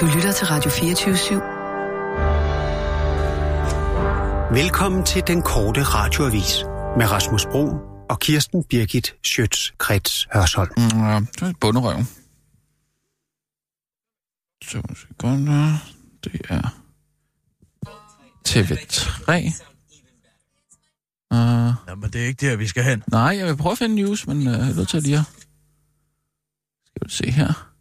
[0.00, 1.34] Du lytter til Radio 24 /7.
[4.54, 6.64] Velkommen til den korte radioavis
[6.98, 7.68] med Rasmus Bro
[8.10, 10.70] og Kirsten Birgit Schøtz-Krets Hørsholm.
[10.76, 11.96] Mm, ja, det er bunderøv.
[14.64, 15.76] To sekunder.
[16.24, 16.74] Det er
[18.48, 19.32] TV3.
[21.30, 21.38] Uh,
[21.88, 23.02] Jamen, det er ikke der, vi skal hen.
[23.08, 25.24] nej, jeg vil prøve at finde news, men uh, jeg er nødt til lige at...
[26.86, 27.73] Skal vi se her.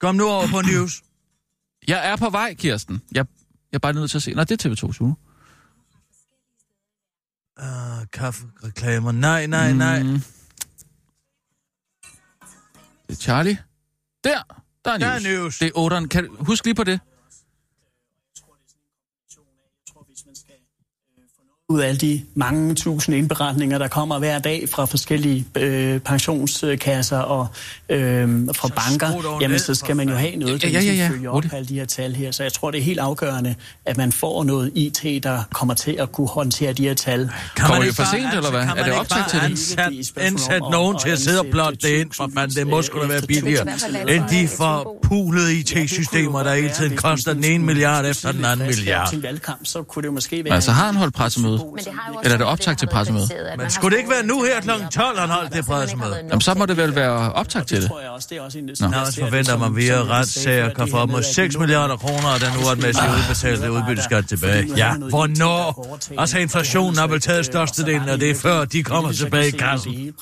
[0.00, 1.02] Kom nu over på news.
[1.88, 3.02] Jeg er på vej, Kirsten.
[3.12, 3.26] Jeg,
[3.72, 4.34] jeg er bare nødt til at se.
[4.34, 5.14] Nej, det er TV2 Zulu.
[7.62, 9.12] Uh, kaffereklamer.
[9.12, 10.02] Nej, nej, nej.
[10.02, 10.20] Mm.
[13.06, 13.58] Det er Charlie.
[14.24, 14.42] Der,
[14.84, 15.24] der er Der news.
[15.26, 15.58] er news.
[15.58, 16.06] Det er 8'eren.
[16.06, 17.00] Kan du huske lige på det?
[21.70, 27.18] Ud af alle de mange tusind indberetninger, der kommer hver dag fra forskellige øh, pensionskasser
[27.18, 27.46] og
[27.88, 30.92] øh, fra banker, skru dog jamen så skal man jo have noget, der Ja, ja,
[30.92, 31.08] ja, ja.
[31.08, 32.30] følge op alle de her tal her.
[32.30, 33.54] Så jeg tror, det er helt afgørende,
[33.86, 37.30] at man får noget IT, der kommer til at kunne håndtere de her tal.
[37.56, 38.60] Kommer det ikke for sent, eller hvad?
[38.60, 40.12] Kan Er man det ikke optag bare til det?
[40.16, 43.22] Ansat, nogen til at sidde og plotte det ind, for man, det må da være
[43.22, 43.66] billigere,
[44.08, 49.14] end de forpulede IT-systemer, der hele tiden koster den ene milliard efter den anden milliard.
[49.64, 50.54] Så kunne det måske være...
[50.54, 51.57] Altså, har han holdt pressemøde?
[51.64, 53.28] Men det har jo også Eller er det optag til pressemøde?
[53.58, 54.70] Men skulle det ikke være nu her kl.
[54.92, 56.16] 12, han holdt det pressemøde?
[56.16, 57.90] Jamen, så må det vel være optag til det det.
[57.90, 58.64] tror jeg også, det er også en...
[58.64, 58.74] Nå,
[59.10, 63.08] så forventer man via retssager kan få op mod 6 milliarder kroner, og den uretmæssige
[63.08, 64.72] udbetalte udbytteskat tilbage.
[64.76, 65.98] Ja, hvornår?
[66.18, 69.92] Altså, inflationen har vel taget størstedelen af det, før de kommer tilbage i kassen.
[69.92, 70.14] Det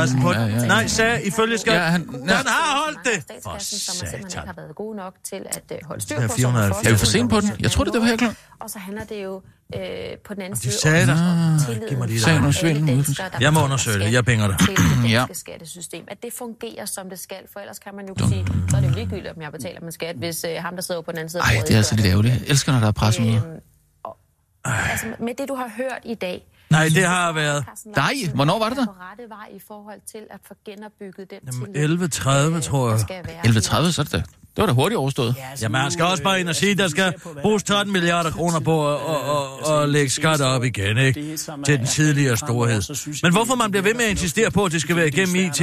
[0.00, 0.66] Kassen på Ja, ja, ja.
[0.66, 1.74] Nej, sagde ifølge skat.
[1.74, 3.34] Ja, han- Den har holdt det!
[3.42, 4.20] For som satan.
[4.20, 6.34] ikke har været gode nok til at øh, holde styr Det er på.
[6.34, 6.86] 470.
[6.86, 7.50] Er vi for sent på den?
[7.60, 8.36] Jeg tror, det var her klokken.
[8.60, 9.42] Og så handler det jo
[9.76, 9.80] øh,
[10.26, 13.64] på den anden De side sagde om Ah, tilliden giv mig lige der Jeg må
[13.64, 14.12] undersøge det.
[14.12, 14.58] Jeg penge dig.
[14.58, 15.24] Til det danske Ja.
[15.32, 16.04] skattesystem.
[16.08, 17.36] At det fungerer, som det skal.
[17.52, 19.92] For ellers kan man jo sige, så er det jo ligegyldigt, om jeg betaler min
[19.92, 21.78] skat, hvis øh, ham, der sidder på den anden side af Ej, bordet, det er
[21.78, 22.34] altså lidt ærgerligt.
[22.34, 23.34] Jeg elsker, når der er pressemøde.
[23.36, 23.60] Øhm,
[24.04, 24.16] og-
[24.64, 27.64] Altså, med det, du har hørt i dag, Nej, det har været
[27.96, 28.86] Nej, hvornår var det er der?
[28.86, 32.88] på rette vej i forhold til at få genopbygget den Jamen, tillid, 11.30, øh, tror
[32.88, 32.98] jeg.
[32.98, 33.84] der skal være.
[33.86, 34.16] 11.30, så er det da.
[34.56, 35.34] Det var da hurtigt overstået.
[35.62, 38.60] Jamen, han skal også bare ind og sige, at der skal bruges 13 milliarder kroner
[38.60, 41.36] på at, at, at, at lægge skatter op igen, ikke?
[41.66, 42.82] Til den tidligere storhed.
[43.22, 45.60] Men hvorfor man bliver ved med at insistere på, at det skal være igennem IT,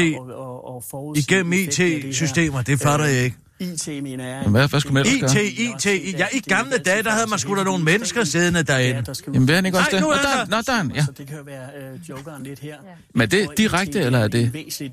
[1.17, 3.37] igennem IT-systemer, det fatter jeg ikke.
[3.61, 4.39] IT, mener jeg.
[4.43, 5.37] Men hvad, hvad skulle man ellers IT,
[5.83, 5.95] gøre?
[5.95, 9.03] IT, ja, i gamle dage, der havde man sgu da nogle mennesker siddende derinde.
[9.33, 10.01] Jamen, vil han ikke også Nej, det?
[10.01, 10.47] nu Nå, er der, er der- han.
[10.49, 11.05] Nå, der er han, ja.
[11.05, 12.75] Så det kan jo være øh, jokeren lidt her.
[13.15, 14.41] Men er det direkte, eller er det...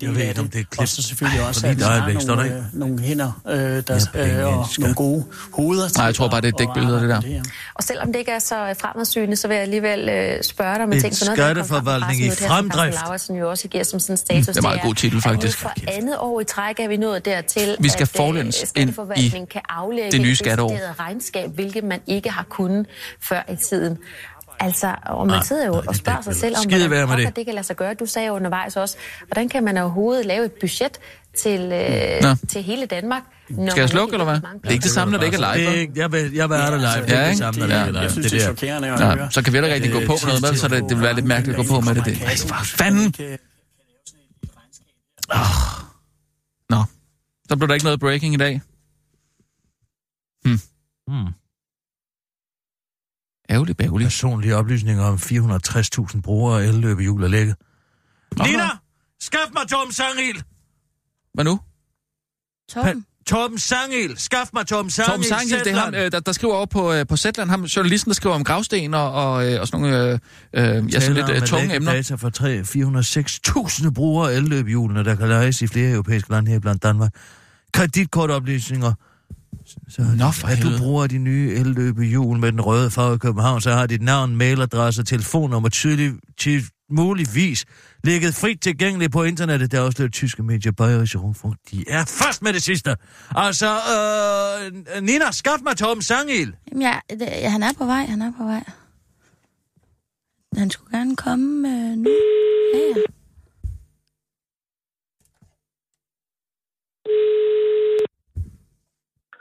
[0.02, 0.80] Jeg ved ikke, om det er klip.
[0.80, 2.56] Og så selvfølgelig også, Ej, at der nogle, ikke?
[2.56, 5.88] øh, nogle hænder, øh, der, øh, og nogle gode hoveder.
[5.96, 7.42] Nej, jeg tror bare, det er dækbilleder, det der.
[7.74, 10.92] Og selvom det ikke er så fremadsynende, så vil jeg alligevel øh, spørge dig om
[10.92, 11.14] en ting.
[11.16, 12.94] For noget, skatteforvaltning i fremdrift.
[13.04, 14.46] Lauritsen jo også giver som sådan en status.
[14.46, 15.64] Det er meget god titel, faktisk.
[15.64, 18.68] Nu for andet år i træk er vi nået dertil, Vi skal forlæns øh, ind
[18.68, 21.00] skatteforvaltningen i kan aflægge det nye et skatteår.
[21.00, 22.86] regnskab, hvilket man ikke har kunnet
[23.20, 23.98] før i tiden.
[24.60, 27.06] Altså, og man sidder jo nej, og det spørger er sig selv om, skide være
[27.06, 27.36] hvordan med det.
[27.36, 27.94] det kan lade sig gøre.
[27.94, 28.96] Du sagde jo undervejs også,
[29.26, 30.98] hvordan kan man overhovedet lave et budget
[31.36, 31.60] til,
[32.22, 32.28] Nå.
[32.28, 33.22] øh, til hele Danmark?
[33.48, 34.34] når Skal jeg man slukke, eller hvad?
[34.34, 35.80] Det er ikke det samme, når det ikke er Det er live.
[35.80, 37.06] ikke, jeg vil, jeg vil have det live.
[37.06, 37.38] Det er Ja, det ikke?
[37.38, 38.00] samme, når det ikke er live.
[38.00, 38.56] Jeg synes, Det det er der.
[38.56, 39.28] chokerende at Ja, høre.
[39.30, 40.58] så kan vi ikke rigtig gå på med noget, vel?
[40.58, 42.04] Så det, det vil være lidt mærkeligt at gå på med det.
[42.04, 42.16] det.
[42.48, 43.14] For fanden!
[45.28, 45.34] Nå,
[47.48, 48.60] så blev der ikke noget breaking i dag.
[50.44, 51.32] Hmm.
[53.50, 54.04] Ærgerlig, bærgerlig.
[54.04, 57.56] Personlige oplysninger om 460.000 brugere af elløbehjul er lækket.
[58.44, 58.68] Nina!
[59.20, 60.42] Skaf mig Torben Sangel!
[61.34, 61.60] Hvad nu?
[62.68, 63.04] Torben?
[63.26, 64.18] Torben Sangel!
[64.18, 65.10] Skaf mig Torben Sangel!
[65.10, 67.64] Torben Sangel, det er ham, øh, der, der skriver over på, øh, på Zetland, ham
[67.64, 70.18] journalisten, der skriver om gravsten og, og, øh, og sådan nogle øh,
[70.52, 71.92] øh, ja, sådan lidt øh, tunge emner.
[71.92, 72.60] data fra 3
[73.86, 77.14] 406.000 brugere af elløbehjulene, der kan lejes i flere europæiske lande her blandt Danmark.
[77.72, 78.92] Kreditkortoplysninger.
[79.88, 83.60] Så Nå, for at du bruger de nye elløbehjul med den røde farve i København,
[83.60, 87.64] så har dit navn, mailadresse og telefonnummer tydeligt, ty, muligvis
[88.04, 89.72] ligget frit tilgængeligt på internettet.
[89.72, 91.56] Der er også lidt tyske medier, Bayerische Rundfunk.
[91.70, 92.96] De er først med det sidste.
[93.30, 96.54] Altså, øh, Nina, skaf mig Torben Sangel.
[96.70, 98.64] Jamen, ja, det, ja, han er på vej, han er på vej.
[100.56, 102.10] Han skulle gerne komme øh, nu.
[102.74, 103.02] Ja, ja.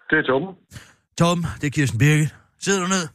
[0.09, 0.55] Det er Torben.
[1.17, 2.35] Torben, det er Kirsten Birgit.
[2.59, 3.05] Sidder du ned?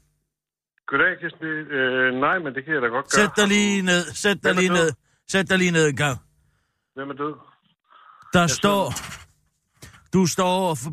[0.86, 1.46] Goddag, Kirsten.
[1.46, 3.20] Øh, nej, men det kan jeg da godt gøre.
[3.20, 4.02] Sæt dig lige ned.
[4.22, 4.90] Sæt dig lige ned.
[5.28, 6.18] Sæt dig lige ned en gang.
[6.94, 7.34] Hvem er død?
[8.32, 8.92] Der står...
[10.12, 10.76] Du står og...
[10.78, 10.90] For...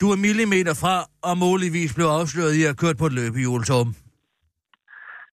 [0.00, 3.64] Du er millimeter fra, og muligvis blev afsløret i at have kørt på et løbehjul,
[3.64, 3.96] Torben.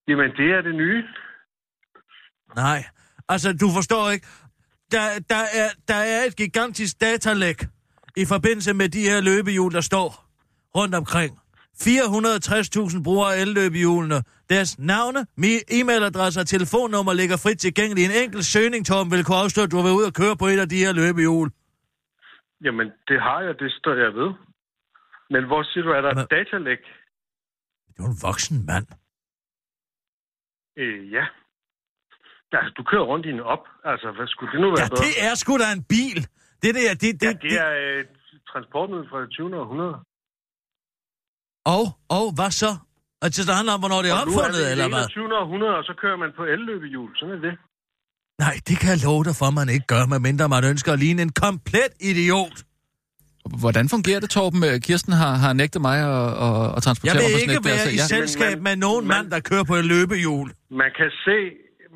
[0.08, 1.04] Jamen, det er det nye.
[2.56, 2.84] Nej.
[3.30, 4.28] Altså, du forstår ikke.
[4.92, 7.60] Der, der, er, der er et gigantisk datalæk
[8.18, 10.26] i forbindelse med de her løbehjul, der står
[10.76, 11.32] rundt omkring.
[11.84, 14.24] 460.000 brugere af elløbehjulene.
[14.50, 18.10] Deres navne, mi- e-mailadresse og telefonnummer ligger frit tilgængeligt.
[18.12, 20.46] En enkelt søgning, Torben, vil kunne afstå, at du har været ude og køre på
[20.48, 21.52] et af de her løbehjul.
[22.66, 24.30] Jamen, det har jeg, det står jeg ved.
[25.30, 26.82] Men hvor siger du, er der Men- datalæk?
[27.88, 28.88] Det er jo en voksen mand.
[30.78, 31.26] Øh, ja.
[32.60, 33.64] Altså, du kører rundt i en op.
[33.92, 35.04] Altså, hvad skulle det nu være Ja, bedre?
[35.08, 36.20] det er sgu da en bil.
[36.64, 38.00] Det der, det, det, Ja, det er øh,
[38.52, 39.60] transportmiddel fra det 20.
[39.62, 39.96] århundrede.
[41.78, 41.86] Og,
[42.18, 42.72] og hvad så?
[43.26, 45.06] Altså, det handler om, hvornår det er Og opfundet, det eller hvad?
[45.18, 45.38] 21.
[45.42, 47.10] århundrede, og så kører man på elløbehjul.
[47.20, 47.56] Sådan er det.
[48.46, 51.22] Nej, det kan jeg love dig for, man ikke gør, medmindre man ønsker at ligne
[51.28, 52.58] en komplet idiot.
[53.64, 54.62] Hvordan fungerer det, Torben?
[54.70, 57.66] Øh, Kirsten har, har nægtet mig at, at, at transportere Jeg vil mig på ikke
[57.70, 60.48] være der, i jeg, selskab med nogen men- mand, der kører på et løbehjul.
[60.84, 61.38] Man kan se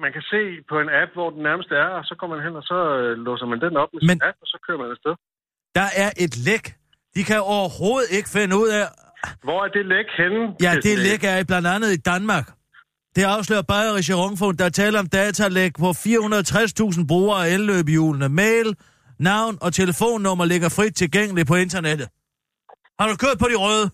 [0.03, 2.55] man kan se på en app, hvor den nærmeste er, og så går man hen,
[2.55, 4.89] og så øh, låser man den op med sin Men- app, og så kører man
[4.95, 5.13] afsted.
[5.79, 6.65] Der er et læk.
[7.15, 8.85] De kan overhovedet ikke finde ud af...
[9.43, 10.41] Hvor er det læk henne?
[10.65, 11.03] Ja, det Kirsten?
[11.07, 12.47] læk er i blandt andet i Danmark.
[13.15, 18.29] Det afslører Bayerische Rundfunk, der taler om datalæk på 460.000 brugere af elløbehjulene.
[18.29, 18.75] Mail,
[19.19, 22.07] navn og telefonnummer ligger frit tilgængeligt på internettet.
[22.99, 23.85] Har du kørt på de røde?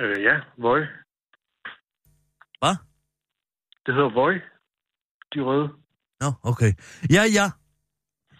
[0.00, 0.80] Øh, ja, Voi.
[3.86, 4.34] Det hedder Voi.
[5.34, 5.68] De røde.
[6.20, 6.72] Nå, okay.
[7.16, 7.46] Ja, ja.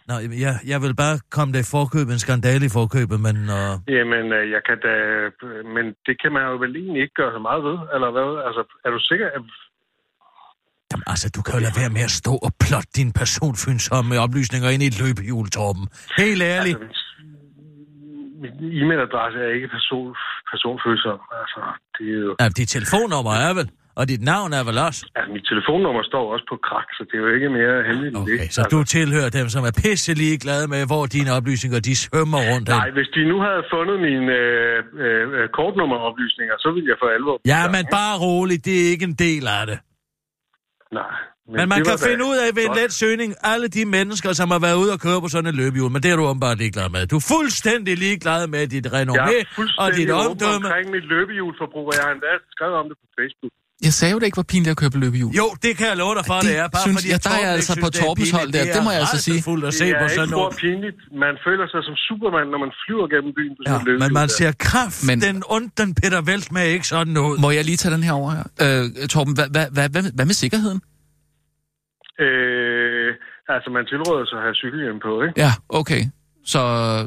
[0.07, 0.15] Nå,
[0.45, 3.35] jeg, jeg vil bare komme der i forkøbet, en skandale i forkøbet, men...
[3.57, 3.73] Uh...
[3.97, 4.93] Jamen, øh, jeg kan da...
[5.75, 8.29] Men det kan man jo vel egentlig ikke gøre så meget ved, eller hvad?
[8.47, 9.27] Altså, er du sikker?
[9.37, 9.43] At...
[10.91, 14.69] Jamen, altså, du kan jo lade være med at stå og plotte dine personfølsomme oplysninger
[14.73, 15.85] ind i et løbehjul, Torben.
[16.23, 16.79] Helt ærligt.
[16.81, 17.03] Altså,
[18.41, 20.15] min e-mailadresse er ikke person,
[20.51, 21.19] personfølsom.
[21.41, 21.59] Altså,
[21.95, 22.31] det er jo...
[22.41, 23.67] Ja, dit telefonnummer er vel,
[23.99, 25.01] og dit navn er vel også.
[25.17, 28.23] Altså, mit telefonnummer står også på krak, så det er jo ikke mere hemmeligt end
[28.23, 28.53] Okay, det.
[28.55, 32.67] så du tilhører dem, som er pisselig glade med, hvor dine oplysninger, de svømmer rundt
[32.69, 32.77] hen.
[32.81, 37.35] Nej, hvis de nu havde fundet mine øh, øh, kortnummeroplysninger, så ville jeg for alvor...
[37.53, 39.77] Ja, men bare roligt, det er ikke en del af det.
[40.99, 41.13] Nej.
[41.55, 44.47] Men man det kan finde ud af ved en let søgning alle de mennesker, som
[44.55, 46.87] har været ude og køre på sådan et løbehjul, men det er du åbenbart ligeglad
[46.95, 47.01] med.
[47.11, 50.65] Du er fuldstændig ligeglad med dit Jeg renommé er og fuldstændig dit omdømme.
[50.67, 53.53] omkring mit løbehjulforbrug, og jeg har endda skrevet om det på Facebook.
[53.85, 55.31] Jeg sagde jo, det ikke var pinligt at køre på løbehjul.
[55.41, 56.67] Jo, det kan jeg love dig for, Det det, er.
[56.75, 58.67] Bare synes fordi jeg- der er jeg altså ikke på det er Torbens hold pinligt.
[58.67, 58.73] der.
[58.75, 59.39] Det må jeg altså sige.
[59.49, 60.55] fuldt at se det på er sådan ikke noget.
[60.65, 60.97] pinligt.
[61.25, 64.03] Man føler sig som Superman, når man flyver gennem byen på sådan Ja, løbehjul.
[64.03, 67.35] men man ser kraft, Men- den ondt, den Peter Velt med ikke sådan ud.
[67.43, 68.45] Må jeg lige tage den her over her?
[68.63, 70.79] Øh, Torben, hvad, hvad, hvad, hvad, med- hvad med sikkerheden?
[72.25, 73.09] Øh,
[73.55, 75.33] altså, man tilråder sig at have cykelhjelm på, ikke?
[75.45, 75.51] Ja,
[75.81, 76.01] okay.
[76.53, 76.61] Så,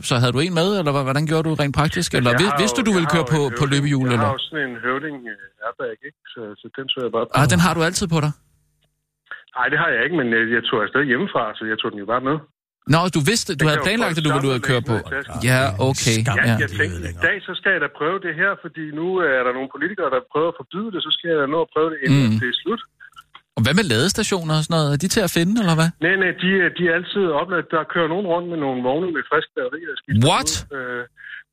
[0.08, 2.08] så havde du en med, eller hvad- hvordan gjorde du rent praktisk?
[2.18, 4.04] Eller Jeg vidste jo- du, du ville køre på, på løbehjul?
[4.06, 4.26] Jeg Eller?
[4.30, 6.20] har jo sådan en høvding uh, airbag, ikke?
[6.34, 7.32] Så, så den tog jeg bare på.
[7.40, 8.32] Ah, den har du altid på dig?
[9.56, 11.98] Nej, det har jeg ikke, men jeg, jeg tog afsted hjemmefra, så jeg tog den
[12.04, 12.36] jo bare med.
[12.94, 14.96] Nå, du vidste, du havde planlagt, at du ville ud og køre på.
[15.50, 16.14] Ja, okay.
[16.24, 16.36] Skam.
[16.48, 19.06] Ja, jeg tænkte, i dag så skal jeg da prøve det her, fordi nu
[19.36, 21.70] er der nogle politikere, der prøver at forbyde det, så skal jeg da nå at
[21.74, 22.38] prøve det, inden mm.
[22.42, 22.82] det er slut.
[23.60, 24.88] Og hvad med ladestationer og sådan noget?
[24.94, 25.90] Er de til at finde, eller hvad?
[26.06, 27.66] Nej, nej, de, er- de er altid opladt.
[27.74, 29.80] Der kører nogen rundt med nogle vogne med frisk batteri.
[29.92, 30.50] og skifter What?
[30.50, 30.76] ud.
[30.78, 31.02] Øh,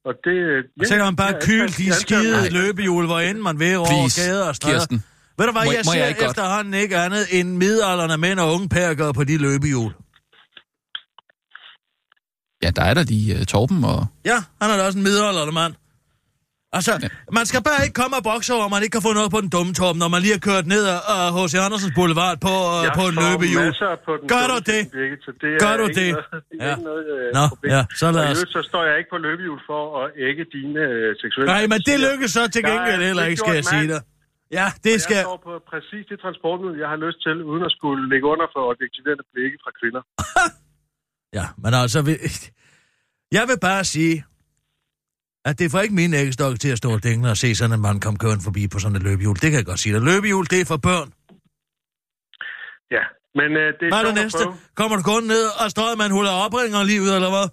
[0.07, 0.37] og det...
[0.79, 4.15] Ja, Så kan man bare antager- de skide løbehjul, hvor end man vil over Please,
[4.21, 4.73] gader og stræder.
[4.75, 4.97] Kirsten.
[5.37, 6.31] Ved du hvad, Må- jeg må ser jeg ikke godt?
[6.31, 9.91] efterhånden ikke andet end midalderne mænd og unge pærker på de løbehjul.
[12.63, 13.99] Ja, der er der lige uh, Torben og...
[14.31, 15.73] Ja, han er da også en midaldrende mand.
[16.77, 16.93] Altså,
[17.39, 19.49] man skal bare ikke komme og bokse over, man ikke kan få noget på den
[19.55, 20.83] dumme torben, når man lige har kørt ned
[21.15, 21.53] af H.C.
[21.67, 23.61] Andersens Boulevard på, uh, Jeg på en løbehjul.
[23.67, 24.81] masser på den Gør du det?
[24.95, 26.11] Birgit, så det er Gør du ikke det?
[26.13, 26.71] Noget, det er Ja.
[26.75, 27.69] ikke noget øh, Nå, problem.
[27.75, 31.07] ja, så lad os- så står jeg ikke på løbehjul for at ægge dine øh,
[31.21, 31.49] seksuelle...
[31.53, 34.01] Nej, men det lykkes så til Jeg gengæld heller ikke, skal jeg sige dig.
[34.59, 35.21] Ja, det Jeg skal...
[35.29, 38.61] står på præcis det transportmiddel, jeg har lyst til, uden at skulle ligge under for
[38.73, 40.01] objektiverende blikke fra kvinder.
[41.37, 41.99] Ja, men altså...
[42.01, 42.13] Vi...
[43.31, 44.15] Jeg vil bare sige,
[45.49, 47.81] at det får ikke min æggestok til at stå og dængle og se sådan en
[47.85, 49.35] mand komme kørende forbi på sådan et løbehjul.
[49.43, 50.01] Det kan jeg godt sige dig.
[50.09, 51.09] Løbehjul, det er for børn.
[52.95, 53.03] Ja,
[53.39, 54.43] men øh, det er Hvad er det at næste?
[54.79, 57.47] Kommer du kun ned og strøget med en huller opringer lige ud, eller hvad?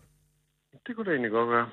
[0.84, 1.66] Det kunne det egentlig godt være.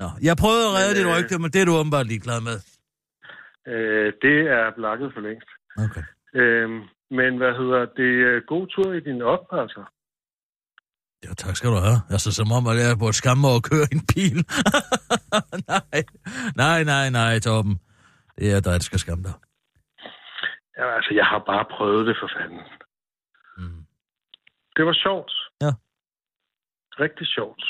[0.00, 2.40] Nå, jeg prøvede at redde Men, dit øh, rygte, men det er du åbenbart ligeglad
[2.48, 2.56] med.
[3.72, 5.50] Øh, det er blakket for længst.
[5.84, 6.04] Okay.
[6.40, 6.78] Øhm,
[7.18, 8.12] men hvad hedder det?
[8.28, 9.82] øh, God tur i din op, altså.
[11.24, 12.00] Ja, tak skal du have.
[12.10, 14.38] Altså, som om, at jeg er på et skamme over at køre i en bil.
[15.72, 15.98] nej,
[16.56, 17.80] nej, nej, nej, Torben.
[18.38, 19.34] Det er dig, der skal skamme dig.
[20.78, 22.62] Ja, altså, jeg har bare prøvet det for fanden.
[23.58, 23.82] Mm.
[24.76, 25.32] Det var sjovt.
[25.64, 25.72] Ja.
[27.04, 27.64] Rigtig sjovt.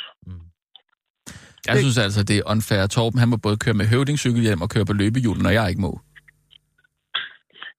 [1.66, 2.87] Jeg synes altså, det er unfair.
[2.87, 6.00] Torben, han må både køre med høvdingscykelhjelm og køre på løbehjul, når jeg ikke må.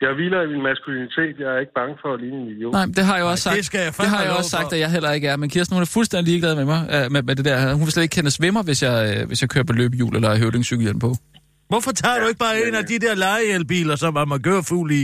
[0.03, 1.33] Jeg hviler i min maskulinitet.
[1.43, 2.73] Jeg er ikke bange for at ligne en idiot.
[2.79, 3.57] Nej, det har jeg også Nej, sagt.
[3.57, 4.73] det skal jeg det har jeg også sagt, for.
[4.75, 5.35] at jeg heller ikke er.
[5.41, 7.57] Men Kirsten, hun er fuldstændig ligeglad med mig, øh, med, med det der.
[7.77, 10.29] Hun vil slet ikke kende svimmer, hvis jeg, øh, hvis jeg kører på løbehjul eller
[10.43, 11.11] høvdingscykelhjelm på.
[11.71, 14.11] Hvorfor tager du ikke bare en af de der lejeelbiler, som
[14.71, 15.03] fuld i?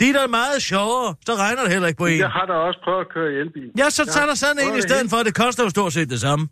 [0.00, 2.18] De er da meget sjovere, så regner det heller ikke på en.
[2.26, 3.68] Jeg har da også prøvet at køre i elbil.
[3.82, 6.08] Ja, så tager der sådan en i det stedet for, det koster jo stort set
[6.14, 6.42] det samme.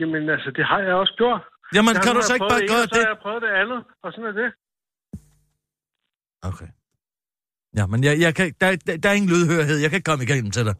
[0.00, 1.42] Jamen altså, det har jeg også gjort.
[1.74, 3.02] Jamen, Jeg kan du så ikke prøvet bare gøre og Så det?
[3.04, 4.48] har jeg prøvet det andet, og sådan er det.
[6.50, 6.68] Okay.
[7.78, 9.76] Ja, men jeg, jeg kan, der, der, der er ingen lydhørhed.
[9.82, 10.74] Jeg kan ikke komme igennem til dig.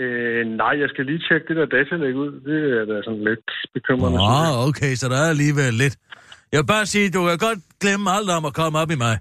[0.00, 2.32] Øh, nej, jeg skal lige tjekke det der datalæg ud.
[2.48, 4.18] Det er da sådan lidt bekymrende.
[4.18, 5.96] Åh, okay, så der er alligevel lidt.
[6.52, 9.16] Jeg vil bare sige, du kan godt glemme alt om at komme op i mig.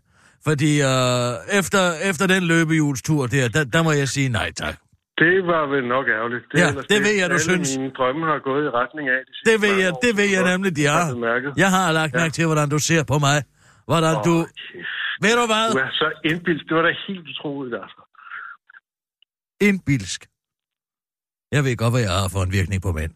[0.47, 4.75] Fordi øh, efter, efter den løbehjulstur der, der, der må jeg sige nej tak.
[5.23, 6.43] Det var vel nok ærgerligt.
[6.51, 7.77] Det, Ja, det ved jeg, du alle synes.
[7.77, 9.19] mine drømme har gået i retning af.
[9.27, 9.99] De Det ved jeg, år.
[10.05, 11.51] det ved jeg nemlig, de har du.
[11.63, 12.19] Jeg har lagt Ja.
[12.19, 13.37] mærke til, hvordan du ser på mig.
[13.91, 14.35] Hvordan du...
[14.39, 15.04] Åh, kæft.
[15.23, 15.65] Ved du hvad?
[15.75, 16.63] Du er så indbildt.
[16.67, 18.01] Det var da helt utroligt, altså.
[19.69, 20.21] Indbilsk.
[21.55, 23.13] Jeg ved godt, hvad jeg har for en virkning på mænd.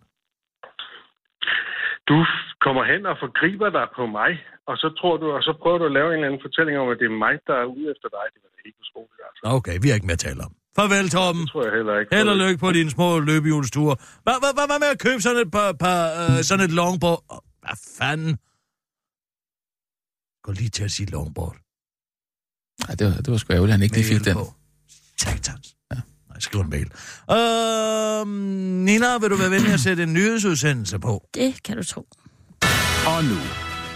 [2.09, 2.17] Du
[2.65, 4.31] kommer hen og forgriber dig på mig,
[4.69, 6.87] og så tror du, og så prøver du at lave en eller anden fortælling om,
[6.93, 8.25] at det er mig, der er ude efter dig.
[8.33, 9.41] Det var da helt utroligt, altså.
[9.57, 10.53] Okay, vi har ikke mere at tale om.
[10.77, 11.41] Farvel, Torben.
[11.41, 12.09] Det tror jeg heller ikke.
[12.15, 13.95] Held og lykke på dine små løbehjulsture.
[14.25, 17.21] Hvad, hvad, hvad, hvad med at købe sådan et par, par øh, sådan et longboard?
[17.63, 18.33] Hvad fanden?
[20.45, 21.55] Gå lige til at sige longboard.
[22.87, 24.33] Nej, det var, det var sgu ærgerligt, han ikke lige fik den.
[24.33, 24.53] på.
[25.21, 25.75] Satans.
[25.93, 25.99] Ja.
[26.29, 26.87] Nej, skriv en mail.
[27.31, 28.27] Øh,
[28.85, 31.27] Nina, vil du være venlig at sætte en nyhedsudsendelse på?
[31.33, 32.07] Det kan du tro.
[33.07, 33.37] Og nu,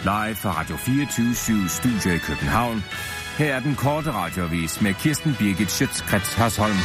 [0.04, 2.84] live fra Radio 24 Studio i København.
[3.38, 6.78] Her er den korte radiovis med Kirsten Birgit Schøtzgrads Hasholm.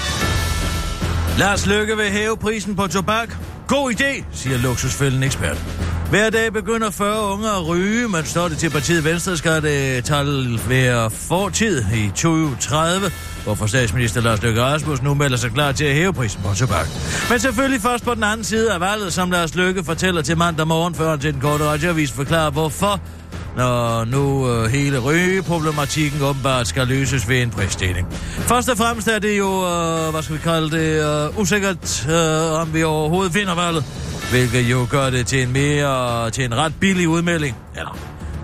[1.38, 3.36] Lars Løkke vil hæve prisen på tobak.
[3.66, 5.64] God idé, siger luksusfælden ekspert.
[6.10, 10.04] Hver dag begynder 40 unge at ryge, men står det til partiet Venstre, skal det
[10.04, 13.10] tal være fortid i 2030,
[13.44, 16.86] hvorfor statsminister Lars Løkke Rasmussen nu melder sig klar til at hæve prisen på tobak.
[17.30, 20.66] Men selvfølgelig først på den anden side af valget, som Lars Løkke fortæller til mandag
[20.66, 23.00] morgen, før han til den korte radioavis forklarer, hvorfor
[23.58, 28.06] når nu øh, hele rygeproblematikken åbenbart skal løses ved en prisstilling.
[28.38, 32.60] Først og fremmest er det jo, øh, hvad skal vi kalde det, øh, usikkert, øh,
[32.60, 33.84] om vi overhovedet vinder valget,
[34.30, 37.56] hvilket jo gør det til en mere, til en ret billig udmelding.
[37.76, 37.98] Eller,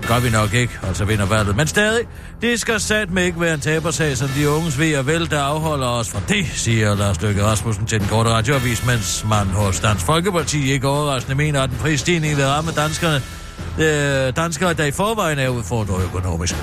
[0.08, 1.56] gør vi nok ikke, altså vinder valget.
[1.56, 2.04] Men stadig,
[2.42, 5.86] det skal satme ikke være en tabersag, som de unges ved og vel, der afholder
[5.86, 10.06] os fra det, siger Lars Løkke Rasmussen til den korte radioavis, mens man hos Dansk
[10.06, 13.22] Folkeparti ikke overraskende mener, at den prisstigning vil ramme danskerne
[13.78, 16.54] øh, danskere, der i forvejen er udfordret økonomisk.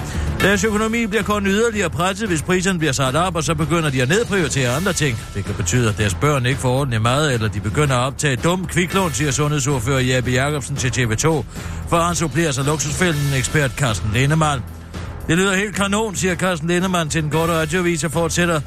[0.42, 4.02] Deres økonomi bliver kun yderligere presset, hvis priserne bliver sat op, og så begynder de
[4.02, 5.18] at nedprioritere andre ting.
[5.36, 8.36] Det kan betyde, at deres børn ikke får ordentlig mad, eller de begynder at optage
[8.36, 11.28] dum kviklån, siger sundhedsordfører Jeppe Jacobsen til TV2.
[11.88, 14.62] For han supplerer sig luksusfælden ekspert Carsten Lindemann.
[15.28, 18.62] Det lyder helt kanon, siger Carsten Lindemann til den korte radioavis og fortsætter.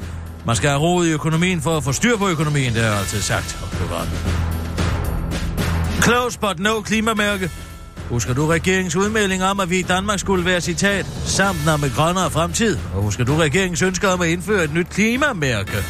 [0.45, 2.99] Man skal have roet i økonomien for at få styr på økonomien, det har jeg
[2.99, 3.57] altid sagt.
[3.63, 4.07] Og det var.
[6.03, 7.51] Close but no klimamærke.
[8.09, 12.31] Husker du regeringens udmelding om, at vi i Danmark skulle være citat, sammen med grønnere
[12.31, 12.77] fremtid?
[12.95, 15.83] Og husker du regeringens ønske om at indføre et nyt klimamærke?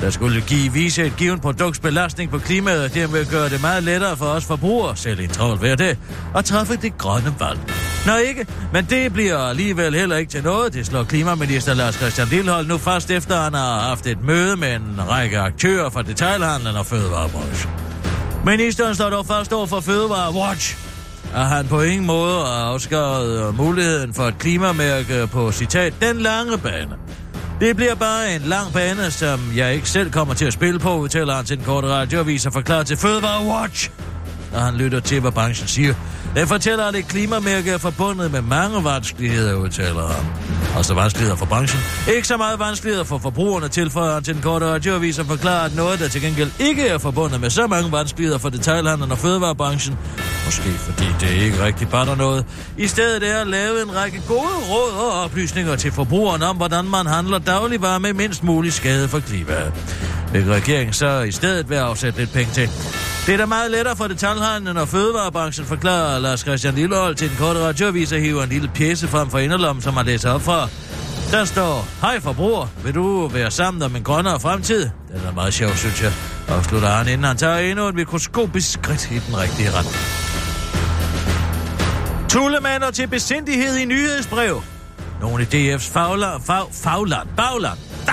[0.00, 3.82] Der skulle give vise et givet produkts belastning på klimaet, og dermed gøre det meget
[3.82, 5.96] lettere for os forbrugere, selv i en travlt hverdag,
[6.36, 7.58] at træffe det grønne valg.
[8.06, 12.28] Nå ikke, men det bliver alligevel heller ikke til noget, det slår klimaminister Lars Christian
[12.28, 16.76] Lillehold nu fast efter, han har haft et møde med en række aktører fra detailhandlen
[16.76, 17.70] og fødevarebranchen.
[18.44, 20.85] Ministeren står dog fast over for Fødevare Watch,
[21.36, 26.18] at han på ingen måde har afskåret øh, muligheden for et klimamærke på citat den
[26.18, 26.94] lange bane.
[27.60, 30.96] Det bliver bare en lang bane, som jeg ikke selv kommer til at spille på,
[30.96, 33.90] udtaler han til den korte radioavis og forklarer til Fødevare Watch,
[34.52, 35.94] når han lytter til, hvad branchen siger.
[36.36, 40.26] Den fortæller, at et klimamærke er forbundet med mange vanskeligheder, udtaler han.
[40.76, 41.80] Altså vanskeligheder for branchen.
[42.16, 45.76] Ikke så meget vanskeligheder for forbrugerne, tilføjer han til den korte radioavis og forklarer, at
[45.76, 49.98] noget, der til gengæld ikke er forbundet med så mange vanskeligheder for detailhandlen og fødevarebranchen,
[50.46, 52.44] måske fordi det ikke rigtig batter noget,
[52.78, 56.84] i stedet er at lave en række gode råd og oplysninger til forbrugerne om, hvordan
[56.84, 59.72] man handler dagligvarer med mindst mulig skade for klimaet.
[60.30, 62.70] Hvilket regeringen så i stedet vil afsætte lidt penge til.
[63.26, 67.36] Det er da meget lettere for detaljhandlen og fødevarebranchen, forklarer Lars Christian Lillehold til den
[67.36, 70.68] korte radioavis og hiver en lille pjæse frem for inderlommen, som han læser op fra.
[71.30, 74.80] Der står, hej forbruger, vil du være sammen om en grønnere fremtid?
[74.82, 76.12] Den er meget sjov, synes jeg.
[76.48, 80.25] Afslutter han, inden han tager endnu et mikroskopisk skridt i den rigtige retning.
[82.36, 84.62] Tullemander til besindighed i nyhedsbrev.
[85.20, 87.78] Nogle i DF's fagland, fag, fagland, bagland.
[88.06, 88.12] Da.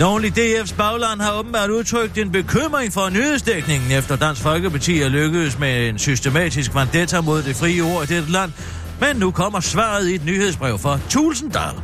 [0.00, 5.08] Nogle i DF's bagland har åbenbart udtrykt en bekymring for nyhedsdækningen, efter Dansk Folkeparti er
[5.08, 8.52] lykkedes med en systematisk vendetta mod det frie ord i dette land,
[9.00, 11.74] Men nu kommer svaret i et nyhedsbrev fra Tulsendal.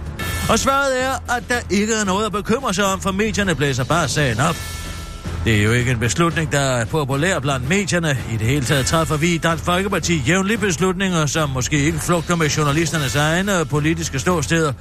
[0.48, 3.84] Og svaret er, at der ikke er noget at bekymre sig om, for medierne blæser
[3.84, 4.83] bare sagen op.
[5.44, 8.18] Det er jo ikke en beslutning, der er populær blandt medierne.
[8.32, 12.36] I det hele taget træffer vi i Dansk Folkeparti jævnlige beslutninger, som måske ikke flugter
[12.36, 14.72] med journalisternes egne politiske ståsteder.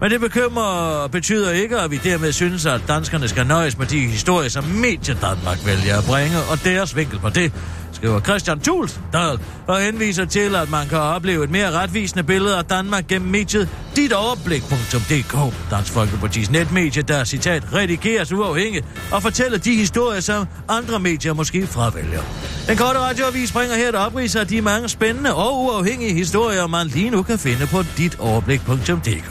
[0.00, 3.98] Men det bekymrer betyder ikke, at vi dermed synes, at danskerne skal nøjes med de
[4.00, 7.52] historier, som Medie Danmark vælger at bringe, og deres vinkel på det,
[8.00, 12.64] skriver Christian Tulsendal, og henviser til, at man kan opleve et mere retvisende billede af
[12.64, 20.20] Danmark gennem mediet ditoverblik.dk, Dansk Folkepartis netmedie, der, citat, redigeres uafhængigt og fortæller de historier,
[20.20, 22.22] som andre medier måske fravælger.
[22.68, 26.86] Den korte radioavis bringer her et opriser af de mange spændende og uafhængige historier, man
[26.86, 29.30] lige nu kan finde på ditoverblik.dk.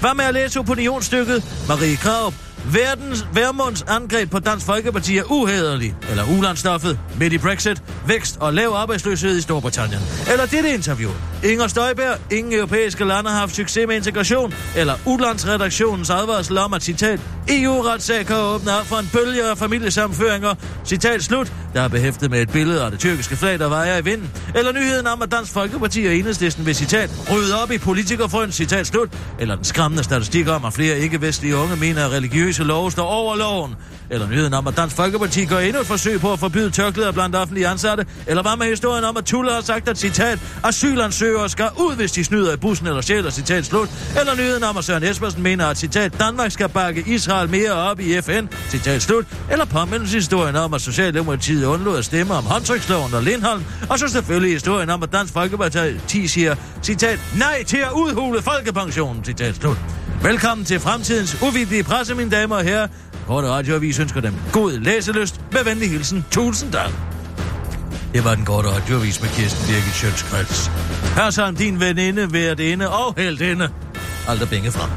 [0.00, 1.64] Hvad med at læse opinionsstykket?
[1.68, 2.34] Marie Kraup,
[2.72, 5.94] Verdens Værmunds angreb på Dansk Folkeparti er uhederlig.
[6.10, 10.00] Eller ulandstoffet, midt i Brexit, vækst og lav arbejdsløshed i Storbritannien.
[10.32, 11.10] Eller dette interview.
[11.44, 14.54] Inger Støjberg, ingen europæiske lande har haft succes med integration.
[14.76, 20.54] Eller Udlandsredaktionens advarsel om, at citat, EU-retssag kan åbne op for en bølge af familiesamføringer.
[20.84, 24.04] Citat slut, der er behæftet med et billede af det tyrkiske flag, der vejer i
[24.04, 24.30] vinden.
[24.54, 28.86] Eller nyheden om, at Dansk Folkeparti og Enhedslisten vil citat, rydde op i politikerfrøn, citat
[28.86, 29.08] slut.
[29.38, 33.36] Eller den skræmmende statistik om, at flere ikke-vestlige unge mener, at religiøse love står over
[33.36, 33.74] loven.
[34.10, 37.36] Eller nyheden om, at Dansk Folkeparti gør endnu et forsøg på at forbyde tørklæder blandt
[37.36, 38.06] offentlige ansatte.
[38.26, 42.12] Eller hvad med historien om, at Tulle har sagt, at citat, asylansøgere skal ud, hvis
[42.12, 43.90] de snyder i bussen eller sjæler, citat slut.
[44.20, 48.00] Eller nyheden om, at Søren Espersen mener, at citat, Danmark skal bakke Israel mere op
[48.00, 49.26] i FN, citat slut.
[49.50, 53.64] Eller påmindelseshistorien om, at Socialdemokratiet undlod at stemme om håndtryksloven og Lindholm.
[53.90, 59.24] Og så selvfølgelig historien om, at Dansk Folkeparti siger, citat, nej til at udhule folkepensionen,
[59.24, 60.05] citat slut.
[60.26, 62.88] Velkommen til fremtidens uvildige presse, mine damer og herrer.
[63.26, 65.40] Korte radioavis ønsker dem god læselyst.
[65.52, 66.90] Med venlig hilsen, Tulsendal.
[68.12, 70.70] Det var den korte radioavis med Kirsten Birgit Sjøtskrets.
[71.16, 73.70] Her så din veninde, værtinde og heldinde.
[74.28, 74.90] Aldrig penge frem.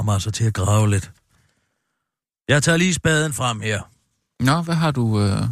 [0.00, 1.12] Kommer altså til at grave lidt.
[2.48, 3.80] Jeg tager lige spaden frem her.
[4.40, 5.20] Nå, hvad har du...
[5.20, 5.42] Øh,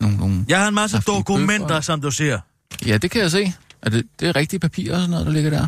[0.00, 1.80] nogle, nogle Jeg har en masse dokumenter, bøffer?
[1.80, 2.38] som du ser.
[2.86, 3.54] Ja, det kan jeg se.
[3.82, 5.66] Er det, det er rigtige papirer og sådan noget, der ligger der?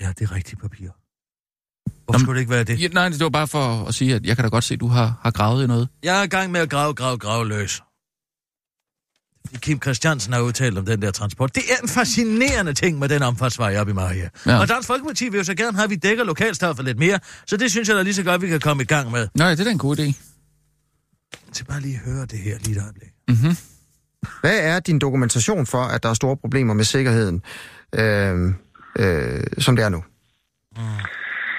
[0.00, 0.88] Ja, det er rigtigt papir.
[2.04, 2.80] Hvorfor skulle det ikke være det?
[2.80, 4.80] Ja, nej, det var bare for at sige, at jeg kan da godt se, at
[4.80, 5.88] du har, har gravet i noget.
[6.02, 7.82] Jeg er i gang med at grave, grave, grave løs.
[9.60, 11.54] Kim Christiansen har udtalt om den der transport.
[11.54, 14.28] Det er en fascinerende ting med den omfartsvej op i Maria.
[14.46, 14.60] Ja.
[14.60, 17.18] Og Dansk Folkeparti vil jo så gerne have, at vi dækker lokalstoffet lidt mere.
[17.46, 19.28] Så det synes jeg da lige så godt, vi kan komme i gang med.
[19.34, 20.12] Nå, ja, det er da en god idé.
[21.52, 23.08] Så bare lige høre det her lige et øjeblik.
[23.28, 23.56] Mm-hmm.
[24.40, 27.42] Hvad er din dokumentation for, at der er store problemer med sikkerheden,
[27.94, 28.54] øh,
[28.98, 30.04] øh, som det er nu?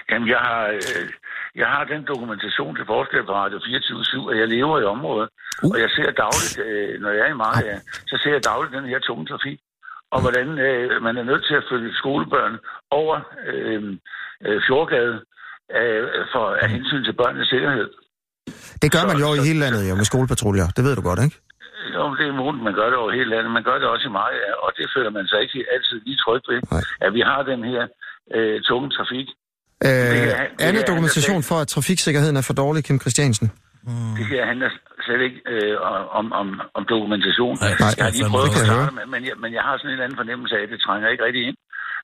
[0.09, 1.09] Jamen, jeg har, øh,
[1.61, 5.29] jeg har den dokumentation til forskel på Radio 24 at jeg lever i området,
[5.63, 5.71] uh.
[5.73, 7.75] og jeg ser dagligt, øh, når jeg er i Maria,
[8.09, 9.59] så ser jeg dagligt den her tunge trafik,
[10.13, 12.53] og hvordan øh, man er nødt til at følge skolebørn
[13.01, 13.15] over
[13.51, 13.83] øh,
[14.45, 15.15] øh, Fjordgade
[15.79, 17.89] øh, for af hensyn til børnenes sikkerhed.
[18.81, 20.67] Det gør man jo i hele landet jo med skolepatruljer.
[20.75, 21.37] Det ved du godt, ikke?
[21.95, 23.51] Jo, det er muligt, man gør det over hele landet.
[23.57, 26.41] Man gør det også i Maria, og det føler man sig ikke altid lige tryg
[26.51, 26.83] ved, Nej.
[27.05, 27.83] at vi har den her
[28.35, 29.27] øh, tunge trafik.
[29.87, 29.89] Øh,
[30.67, 33.47] er- det dokumentation for, at trafiksikkerheden er for dårlig, Kim Christiansen.
[34.19, 34.69] Det her handler
[35.05, 35.75] slet ikke øh,
[36.19, 37.55] om, om, om dokumentation.
[37.61, 39.73] Nej, Nej, jeg har lige prøvet at det forklare dig, men, jeg, men jeg har
[39.77, 41.57] sådan en eller anden fornemmelse af, at det trænger ikke rigtig ind.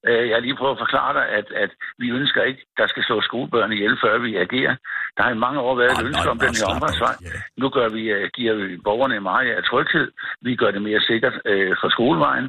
[0.10, 3.04] Øh, Jeg har lige prøvet at forklare dig, at, at vi ønsker ikke, der skal
[3.08, 4.76] slå skolebørn ihjel, før vi agerer.
[5.16, 6.68] Der har i mange år været et ønske om den her
[7.10, 7.36] af, ja.
[7.62, 10.08] Nu gør vi, øh, giver vi borgerne i Maria tryghed.
[10.48, 12.46] Vi gør det mere sikkert øh, for skolevejen.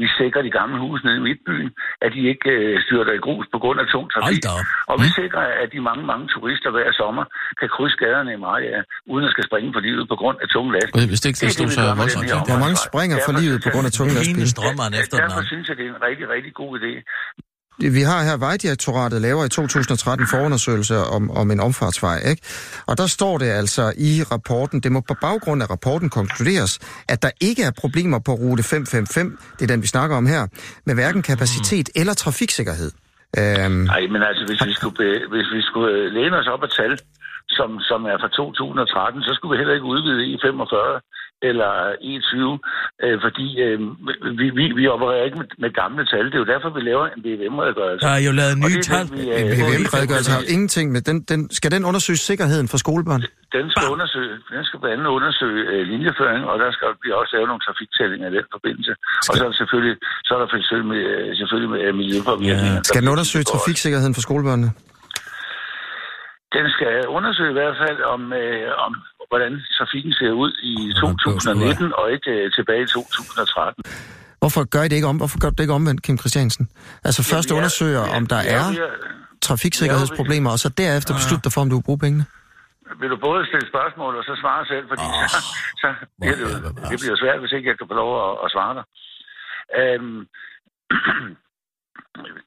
[0.00, 1.70] Vi sikrer de gamle huse nede i Midtbyen,
[2.04, 4.42] at de ikke øh, styrter i grus på grund af tung trafik.
[4.90, 7.24] Og vi sikrer, at de mange, mange turister hver sommer
[7.60, 8.78] kan krydse gaderne i Maria,
[9.12, 10.90] uden at skal springe for livet på grund af tung last.
[10.96, 12.46] Gud, hvis det ikke Det det er det, så voldsomt.
[12.48, 15.20] Der er mange springer for livet på grund af tunge Hele lastbiler.
[15.22, 16.92] Derfor synes jeg, det er en rigtig, rigtig god idé.
[17.78, 22.42] Vi har her Vejdirektoratet laver i 2013 forundersøgelse om, om en omfartsvej, ikke?
[22.86, 27.22] Og der står det altså i rapporten, det må på baggrund af rapporten konkluderes, at
[27.22, 30.46] der ikke er problemer på rute 555, det er den, vi snakker om her,
[30.86, 32.90] med hverken kapacitet eller trafiksikkerhed.
[33.38, 36.62] Øhm, Nej, men altså, hvis vi skulle, be, hvis vi skulle øh, læne os op
[36.62, 36.98] af tal,
[37.48, 40.74] som, som er fra 2013, så skulle vi heller ikke udvide E45
[41.48, 41.72] eller
[42.10, 42.34] E20,
[43.04, 43.78] øh, fordi øh,
[44.40, 46.24] vi, vi, vi opererer ikke med, med gamle tal.
[46.30, 48.02] Det er jo derfor, vi laver en BVM-redegørelse.
[48.06, 49.04] Der er jo lavet nye det tal.
[49.06, 51.00] den, vi, En øh, BVM-redegørelse har ingenting med...
[51.08, 53.20] Den, den, skal den undersøge sikkerheden for skolebørn?
[53.58, 57.32] Den skal undersøge, den skal blandt andet undersøge øh, linjeføring, og der skal blive også
[57.36, 58.92] lave nogle trafiktællinger i den forbindelse.
[59.28, 62.82] Og så er der selvfølgelig, så er der selvfølgelig med, øh, selvfølgelig med øh, miljøpåvirkninger.
[62.90, 64.70] Skal den undersøge trafiksikkerheden for skolebørnene?
[66.56, 68.92] Den skal undersøge i hvert fald om, øh, om
[69.32, 73.84] hvordan trafikken ser ud i 2019 og ikke øh, tilbage i 2013.
[74.40, 75.16] Hvorfor gør I det ikke om?
[75.22, 76.64] Hvorfor gør det ikke omvendt, Kim Christiansen?
[77.04, 78.90] Altså først er- undersøger, om der Ja, er er-
[79.48, 82.24] trafiksikkerhedsproblemer, og så derefter beslutte dig for, om du vil bruge pengene?
[83.00, 85.40] Vil du både stille spørgsmål og så svare selv, fordi oh, så,
[85.82, 85.88] så
[86.20, 86.46] bliver det,
[86.90, 88.84] det bliver svært, hvis ikke jeg kan få lov at, at svare dig.
[89.80, 90.18] Øhm,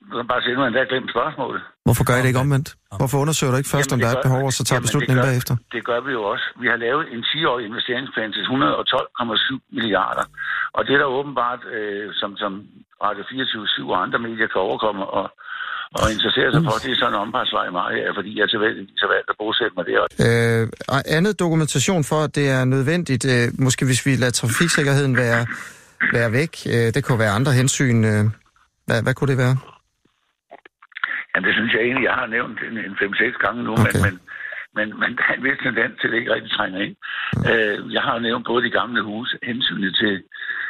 [0.10, 1.62] du kan bare sige, nu har jeg endda glemt spørgsmålet.
[1.88, 2.68] Hvorfor gør I det ikke omvendt?
[3.02, 4.88] Hvorfor undersøger du ikke først, om Jamen, der er et behov, og så tager jamen,
[4.88, 5.54] beslutningen det gør, bagefter?
[5.76, 6.46] Det gør vi jo også.
[6.64, 10.26] Vi har lavet en 10-årig investeringsplan til 112,7 milliarder.
[10.78, 12.52] Og det er der åbenbart, øh, som, som
[13.06, 15.26] Radio 24 og andre medier kan overkomme og,
[16.00, 19.12] og interessere sig for, det er sådan en omfartsvej i Maria, fordi jeg tilfældigvis har
[19.16, 20.02] valgt at bosætte mig der.
[20.26, 25.14] Øh, og andet dokumentation for, at det er nødvendigt, øh, måske hvis vi lader trafiksikkerheden
[25.24, 25.42] være,
[26.18, 28.00] være væk, øh, det kunne være andre hensyn.
[28.14, 28.26] Øh,
[28.88, 29.56] hvad, hvad kunne det være?
[31.32, 33.84] Jamen, det synes jeg egentlig, jeg har nævnt en, en 5-6 gange nu, okay.
[33.84, 34.16] men, men,
[34.78, 36.96] men, men der er en vis tendens til, at det ikke rigtig trænger ind.
[37.50, 40.16] Øh, jeg har nævnt både de gamle huse, hensynet til,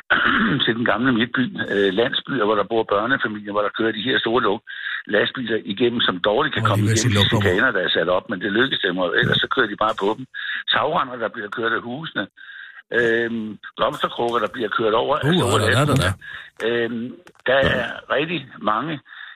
[0.66, 4.18] til den gamle midtby, øh, landsbyer, hvor der bor børnefamilier, hvor der kører de her
[4.20, 4.62] store luk
[5.08, 8.42] lastbiler igennem, som dårligt kan Åh, komme igennem de chikaner, der er sat op, men
[8.44, 10.26] det lykkes dem, og ellers så kører de bare på dem.
[10.74, 12.28] Tagrender, der bliver kørt af husene.
[13.00, 15.16] Øhm, blomsterkrukker, der bliver kørt over.
[15.26, 16.14] Uh, store der er der lastbiler.
[16.62, 16.68] da.
[16.68, 17.12] Øhm,
[17.48, 17.86] der er
[18.18, 18.40] rigtig
[18.72, 18.94] mange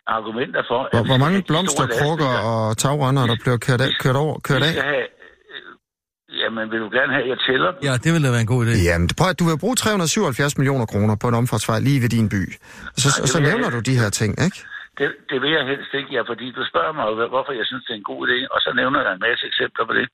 [0.08, 0.80] argumenter for...
[0.94, 2.70] Hvor, hvor mange have de store blomster, krukker lastbiler.
[2.70, 4.40] og tagrender, der bliver kørt, af, kørt over?
[4.48, 4.74] Kørt af?
[4.92, 5.02] have...
[5.02, 7.80] øh, Jamen, vil du gerne have, at jeg tæller dem?
[7.88, 8.74] Ja, det ville da være en god idé.
[8.90, 12.28] Jamen, prøv, at- du vil bruge 377 millioner kroner på en omfartsvej lige ved din
[12.36, 12.42] by.
[13.02, 14.58] Så, Nej, så vil jeg nævner du de her ting, ikke?
[15.00, 17.94] Det, det vil jeg helst ikke, ja, fordi du spørger mig, hvorfor jeg synes, det
[17.94, 20.06] er en god idé, og så nævner jeg en masse eksempler på det.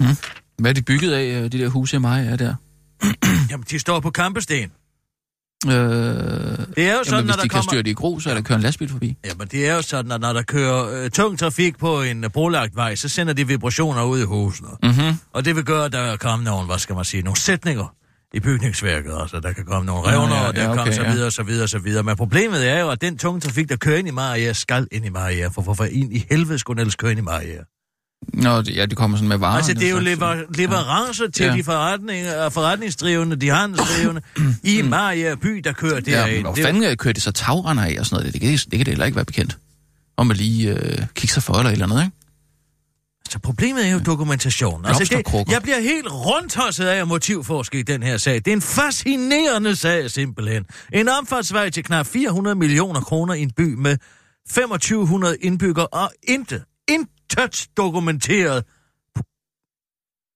[0.00, 0.16] Mm.
[0.62, 2.54] Hvad er de bygget af, øh, de der huse i mig er der?
[3.50, 4.70] Jamen, de står på kampesten.
[5.66, 7.62] Øh, Det er jo jamen, sådan, hvis når de der kan kommer...
[7.62, 9.16] styre det i grus, så er der kører en lastbil forbi.
[9.24, 12.30] Jamen, det er jo sådan, at når der kører øh, tung trafik på en øh,
[12.30, 14.68] brolagt vej, så sender de vibrationer ud i husene.
[14.82, 15.16] Mm-hmm.
[15.32, 17.94] Og det vil gøre, at der kan komme nogle, hvad skal man sige, nogle sætninger
[18.34, 19.12] i bygningsværket.
[19.20, 21.12] Altså, der kan komme nogle revner, Ja, ja, og der ja, okay, så ja.
[21.12, 22.02] videre, så videre, så videre.
[22.02, 25.06] Men problemet er jo, at den tunge trafik, der kører ind i Maria, skal ind
[25.06, 25.48] i Maria.
[25.48, 27.60] For hvorfor ind i helvede skulle den ellers køre ind i Maria?
[28.34, 29.56] Nå, det- ja, det kommer sådan med varer.
[29.56, 31.52] Altså, det er jo lever, leverancer til Ja.
[31.56, 34.22] de forretning, øh, forretningsdrivende, de handelsdrivende
[34.62, 36.06] i Maria by, der kører Mm.
[36.06, 38.32] Ja, men hvor Det- fanden øh, kører det så tagrender af og sådan noget?
[38.32, 39.58] Det kan det, det, kan det heller ikke være bekendt.
[40.16, 42.16] Om man lige øh, kigger sig for eller eller andet, ikke?
[43.30, 44.86] Så problemet er jo dokumentationen.
[44.86, 48.34] Altså, det, jeg bliver helt rundtosset af at motivforske i den her sag.
[48.34, 50.64] Det er en fascinerende sag, simpelthen.
[50.92, 53.96] En omfartsvej til knap 400 millioner kroner i en by med
[54.54, 56.62] 2500 indbyggere og intet,
[57.38, 58.64] intet dokumenteret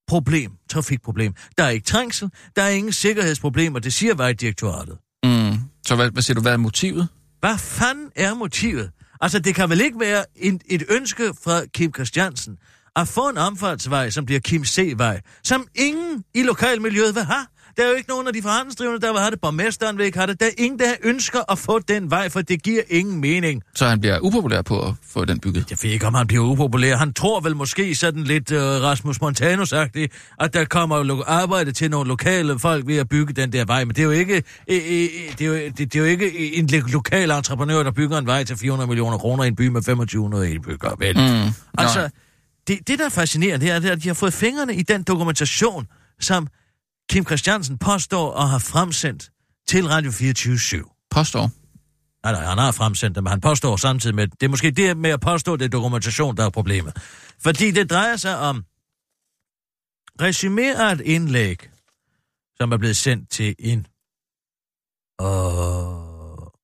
[0.08, 1.34] problem, trafikproblem.
[1.58, 4.98] Der er ikke trængsel, der er ingen sikkerhedsproblemer, det siger vejdirektoratet.
[5.24, 5.58] Mm.
[5.86, 7.08] Så hvad, hvad siger du, hvad er motivet?
[7.40, 8.90] Hvad fanden er motivet?
[9.20, 12.58] Altså, det kan vel ikke være en, et ønske fra Kim Christiansen
[12.96, 17.46] at få en omfartsvej, som bliver Kim C-vej, som ingen i lokalmiljøet vil have.
[17.76, 19.40] Der er jo ikke nogen af de forhandlingsdrivende, der have det.
[19.40, 20.40] Borgmesteren vil ikke have det.
[20.40, 23.62] Der er ingen, der ønsker at få den vej, for det giver ingen mening.
[23.74, 25.70] Så han bliver upopulær på at få den bygget.
[25.70, 26.96] Jeg ved ikke, om han bliver upopulær.
[26.96, 30.08] Han tror vel måske sådan lidt uh, Rasmus Montanus-agtigt,
[30.40, 33.84] at der kommer lo- arbejde til nogle lokale folk ved at bygge den der vej.
[33.84, 34.34] Men det er jo ikke,
[34.68, 35.08] øh, øh,
[35.38, 38.26] det er jo, det, det er jo ikke en lo- lokal entreprenør, der bygger en
[38.26, 40.94] vej til 400 millioner kroner i en by med 2500 indbyggere.
[40.98, 41.16] Vel?
[41.16, 41.52] Mm.
[41.78, 42.10] Altså, Nej.
[42.68, 45.02] det, det, der er fascinerende, er, det er, at de har fået fingrene i den
[45.02, 45.86] dokumentation,
[46.20, 46.48] som
[47.10, 49.30] Kim Christiansen påstår at have fremsendt
[49.68, 51.50] til Radio 24 Påstår.
[52.22, 54.96] Nej, nej, han har fremsendt det, men han påstår samtidig med, det er måske det
[54.96, 56.96] med at påstå, det er dokumentation, der er problemet.
[57.42, 58.64] Fordi det drejer sig om
[60.20, 61.70] resumeret indlæg,
[62.56, 63.86] som er blevet sendt til en
[65.20, 65.95] øh,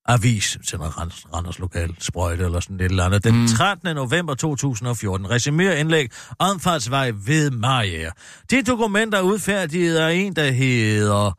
[0.05, 3.47] avis, til noget Randers, Randers Lokal Sprøjte eller sådan et eller andet, den Mm.
[3.47, 3.95] 13.
[3.95, 5.29] november 2014.
[5.29, 8.11] Resumeret indlæg omfartsvej ved Marier.
[8.49, 11.37] Det dokument er udfærdiget af en, der hedder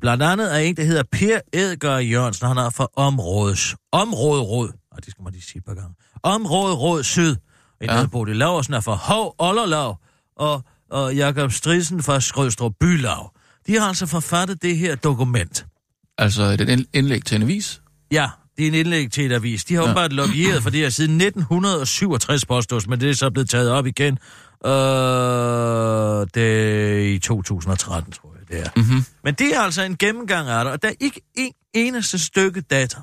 [0.00, 2.46] Blandt andet af en, der hedder Per Edgar Jørgensen.
[2.48, 3.76] Han er fra områdes.
[3.92, 4.68] Områderåd.
[4.92, 5.94] Og det skal man lige sige et par gange.
[6.22, 7.36] Områderåd Syd.
[7.80, 8.06] En Ja.
[8.06, 9.96] Bodil Laversen er fra Hov Ollerlav.
[10.36, 13.30] Og, og Jakob Stridsen fra Skrødstrup Bylav.
[13.66, 15.66] De har altså forfattet det her dokument.
[16.18, 17.81] Altså et ind- indlæg til en avis.
[18.12, 19.64] Ja, det er en indlæg til et avis.
[19.64, 19.86] De har Ja.
[19.86, 23.86] åbenbart lobbyeret for det her siden 1967 påstås, men det er så blevet taget op
[23.86, 24.18] igen
[24.66, 24.70] Øh,
[26.34, 28.70] det er i 2013, tror jeg, det er.
[28.76, 29.04] Mm-hmm.
[29.24, 32.60] Men det er altså en gennemgang af det, og der er ikke en eneste stykke
[32.60, 33.00] data.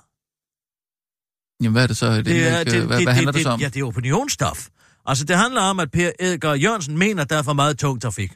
[1.62, 2.12] Jamen, hvad er det så?
[2.12, 3.60] Det, det, er, det, hvad, det, hvad handler det, det, det om?
[3.60, 4.68] Ja, det er opinionsstof.
[5.06, 8.02] Altså, det handler om, at Per Edgar Jørgensen mener, at der er for meget tung
[8.02, 8.32] trafik.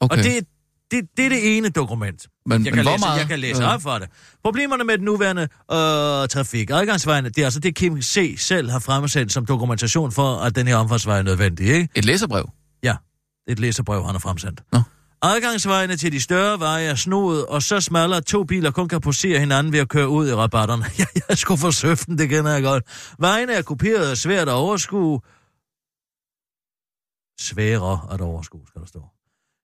[0.00, 0.16] Okay.
[0.18, 0.46] Og det,
[0.90, 2.26] det, det er det ene dokument.
[2.46, 3.18] Men, jeg, men kan læse, meget?
[3.18, 4.08] jeg kan læse op for det.
[4.44, 8.34] Problemerne med den nuværende øh, trafik, adgangsvejene, det er altså det, Kim C.
[8.38, 11.88] selv har fremsendt som dokumentation for, at den her omfartsvej er nødvendig, ikke?
[11.94, 12.50] Et læserbrev?
[12.82, 12.96] Ja,
[13.48, 14.62] et læserbrev, han har fremsendt.
[14.72, 14.80] Nå.
[15.22, 19.00] Adgangsvejene til de større veje er snoet, og så smaller at to biler kun kan
[19.00, 20.84] posere hinanden ved at køre ud i rabatterne.
[20.98, 22.84] Ja, jeg skulle for søften, det kender jeg godt.
[23.18, 25.20] Vejene er kuperet og svært at overskue.
[27.40, 29.13] Sværere at overskue, skal der stå.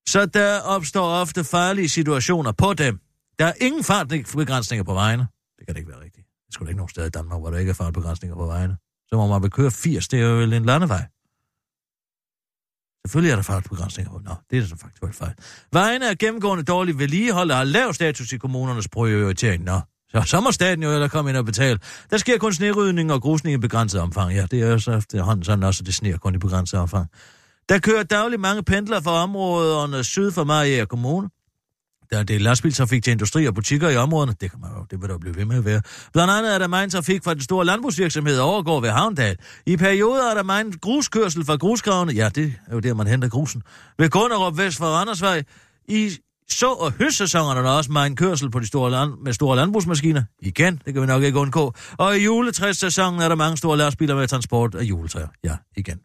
[0.08, 3.00] Så der opstår ofte farlige situationer på dem.
[3.38, 5.28] Der er ingen fartbegrænsninger på vejene.
[5.58, 6.26] Det kan det ikke være rigtigt.
[6.46, 8.76] Det skulle ikke nogen sted i Danmark, hvor der ikke er fartbegrænsninger på vejene.
[9.08, 11.06] Så må man vel køre 80, det er jo vel en landevej.
[13.06, 14.20] Selvfølgelig er der fartbegrænsninger på.
[14.24, 15.34] Nå, det er så så faktuelt fejl.
[15.72, 19.64] Vejene er gennemgående dårligt vedligeholdt og har lav status i kommunernes prioritering.
[19.64, 21.78] Nå, så, så må staten jo eller komme ind og betale.
[22.10, 24.34] Der sker kun snerydning og grusning i begrænset omfang.
[24.34, 27.06] Ja, det er jo så efterhånden sådan også, at det sner kun i begrænset omfang.
[27.70, 31.28] Der kører dagligt mange pendler fra områderne syd for Mariager Kommune.
[32.10, 34.34] Der er det lastbiltrafik til industri og butikker i områderne.
[34.40, 35.82] Det kan man jo, det vil der jo blive ved med at være.
[36.12, 39.36] Blandt andet er der meget trafik fra den store landbrugsvirksomhed overgår ved Havndal.
[39.66, 42.12] I perioder er der meget gruskørsel fra grusgravene.
[42.12, 43.62] Ja, det er jo der, man henter grusen.
[43.98, 45.42] Ved Gunnerup Vest for Randersvej.
[45.88, 46.10] I
[46.50, 50.22] så- og høstsæsonerne er der også meget kørsel på de store land, med store landbrugsmaskiner.
[50.42, 51.74] Igen, det kan vi nok ikke undgå.
[51.98, 55.28] Og i juletræssæsonen er der mange store lastbiler med transport af juletræer.
[55.44, 55.98] Ja, igen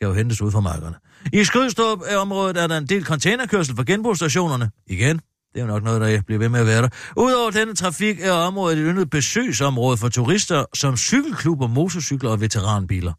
[0.00, 0.96] skal jo hentes ud fra markerne.
[1.32, 4.70] I Skrydstrup er området er der en del containerkørsel for genbrugsstationerne.
[4.86, 5.16] Igen,
[5.52, 6.88] det er jo nok noget, der bliver ved med at være der.
[7.16, 13.12] Udover denne trafik er området et yndet besøgsområde for turister som cykelklubber, motorcykler og veteranbiler.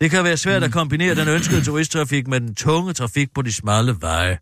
[0.00, 3.52] Det kan være svært at kombinere den ønskede turisttrafik med den tunge trafik på de
[3.52, 4.38] smalle veje.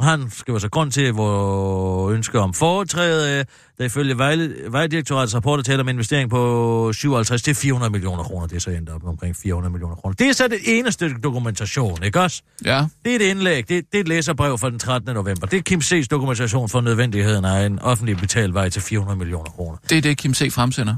[0.00, 3.44] Han skriver så grund til, hvor ønsker om foretrædet er,
[3.78, 8.46] der ifølge Vejle, Vejdirektoratets rapport taler om investering på 57 til 400 millioner kroner.
[8.46, 10.14] Det er så endt op omkring 400 millioner kroner.
[10.14, 12.42] Det er så det eneste dokumentation, ikke også?
[12.64, 12.86] Ja.
[13.04, 15.14] Det er et indlæg, det, det er et læserbrev fra den 13.
[15.14, 15.46] november.
[15.46, 19.50] Det er Kim C's dokumentation for nødvendigheden af en offentlig betalt vej til 400 millioner
[19.50, 19.78] kroner.
[19.88, 20.52] Det er det, Kim C.
[20.52, 20.96] fremsender?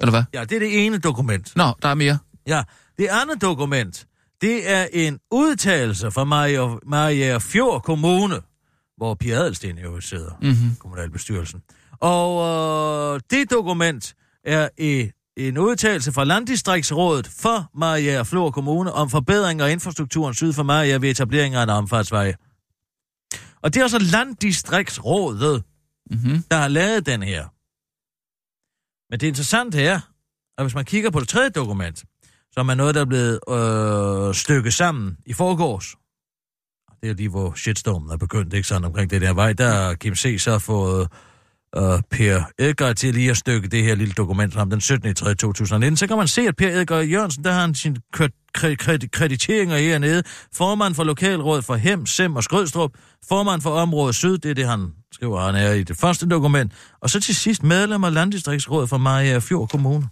[0.00, 0.22] Eller hvad?
[0.34, 1.52] Ja, det er det ene dokument.
[1.56, 2.18] Nå, der er mere.
[2.46, 2.62] Ja,
[2.98, 4.06] det andet dokument,
[4.40, 8.40] det er en udtalelse fra Maria, Maria Fjord Kommune,
[8.96, 10.76] hvor Pia Adelsten jo sidder, Mhm.
[10.78, 11.62] kommunalbestyrelsen.
[12.00, 12.48] Og
[13.14, 19.60] øh, det dokument er i, en udtalelse fra Landdistriktsrådet for Maria Fjord Kommune om forbedring
[19.60, 22.34] af infrastrukturen syd for Maria ved etablering af en omfartsvej.
[23.62, 25.64] Og det er altså Landdistriktsrådet,
[26.10, 26.42] Mm-hmm.
[26.50, 27.48] der har lavet den her.
[29.12, 30.00] Men det interessante er,
[30.58, 32.04] at hvis man kigger på det tredje dokument,
[32.52, 33.40] som er noget, der er blevet
[34.28, 35.96] øh, stykket sammen i forgårs.
[37.02, 39.52] Det er lige, hvor shitstormen er begyndt, ikke sådan omkring det der vej.
[39.52, 40.36] Der har Kim C.
[40.40, 41.08] så fået
[41.76, 45.14] øh, Per Edgar til lige at stykke det her lille dokument frem den 17.
[45.14, 45.34] 3.
[45.34, 45.96] 2019.
[45.96, 49.76] Så kan man se, at Per Edgar Jørgensen, der har han sine kre- kre- krediteringer
[49.78, 50.22] hernede.
[50.54, 52.90] Formand for Lokalrådet for Hem, Sem og Skrødstrup.
[53.28, 56.72] Formand for Område Syd, det er det, han skriver, han er i det første dokument.
[57.00, 60.08] Og så til sidst medlem af Landdistriktsrådet for Maja Fjord Kommune.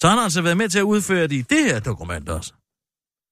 [0.00, 2.52] Så han har altså været med til at udføre det i det her dokument også.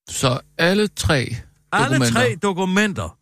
[0.09, 1.37] Så alle tre
[1.73, 2.12] Alle dokumenter.
[2.12, 3.18] tre dokumenter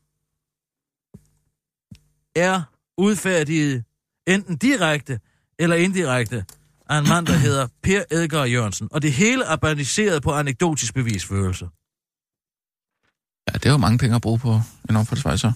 [2.36, 2.62] er
[2.98, 3.84] udfærdiget
[4.26, 5.20] enten direkte
[5.58, 6.44] eller indirekte
[6.88, 8.88] af en mand, der hedder Per Edgar Jørgensen.
[8.90, 11.64] Og det hele er baseret på anekdotisk bevisførelse.
[13.48, 15.52] Ja, det er jo mange penge at bruge på en omfartsvej, så.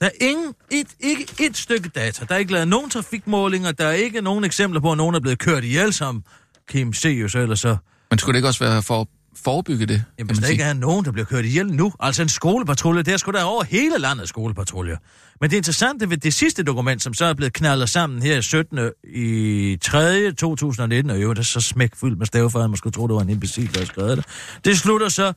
[0.00, 2.24] Der er ingen, et, ikke et stykke data.
[2.24, 3.72] Der er ikke lavet nogen trafikmålinger.
[3.72, 6.24] Der er ikke nogen eksempler på, at nogen er blevet kørt ihjel, som
[6.68, 7.04] Kim C.
[7.04, 7.76] jo så.
[8.10, 10.04] Men skulle det ikke også være for at forebygge det?
[10.18, 13.16] Jamen, hvis der ikke er nogen, der bliver kørt ihjel nu, altså en skolepatrulje, der
[13.16, 14.96] skulle der over hele landet skolepatruljer.
[15.40, 18.78] Men det interessante ved det sidste dokument, som så er blevet knaldet sammen her 17.
[19.04, 20.32] i 3.
[20.32, 23.30] 2019, og jo, det er så smækfyldt med stavefejl, man skulle tro, det var en
[23.30, 24.26] imbecil, der havde skrevet det.
[24.64, 25.32] Det slutter så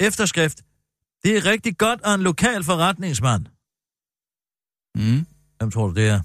[0.00, 0.58] efterskrift.
[1.24, 3.46] Det er rigtig godt af en lokal forretningsmand.
[4.94, 5.26] Mm.
[5.58, 6.20] Hvem tror du, det er?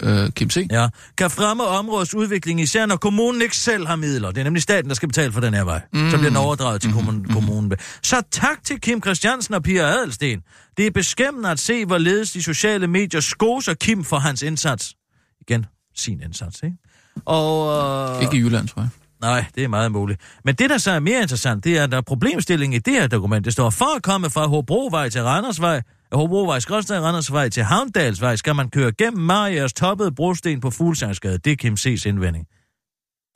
[0.00, 0.66] Øh, Kim C.
[0.70, 0.88] Ja.
[1.18, 4.30] Kan fremme områdets udvikling, især når kommunen ikke selv har midler.
[4.30, 5.80] Det er nemlig staten, der skal betale for den her vej.
[5.92, 6.10] Mm.
[6.10, 7.24] Så bliver den overdraget til kommunen.
[7.24, 7.72] kommunen.
[8.02, 10.40] Så tak til Kim Christiansen og Pia Adelsten.
[10.76, 14.94] Det er beskæmmende at se, hvorledes de sociale medier skoser Kim for hans indsats.
[15.40, 16.76] Igen, sin indsats, ikke?
[17.24, 18.88] Og, øh, Ikke i Jylland, tror jeg.
[19.20, 20.20] Nej, det er meget muligt.
[20.44, 22.92] Men det, der så er mere interessant, det er, at der er problemstilling i det
[22.92, 23.44] her dokument.
[23.44, 25.82] Det står, for at komme fra Hobrovej til Randersvej,
[26.14, 31.38] Hobrovej skrådstræk Randersvej til Havndalsvej, skal man køre gennem Marias toppede brosten på Fuglsangsgade.
[31.38, 32.46] Det er Kim C's indvending.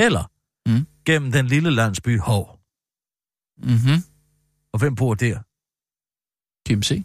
[0.01, 0.31] Eller
[0.67, 0.87] Mm.
[1.05, 2.59] gennem den lille landsby Hov.
[3.59, 4.03] Mhm.
[4.73, 5.39] Og hvem bor der?
[6.69, 7.05] Kim C.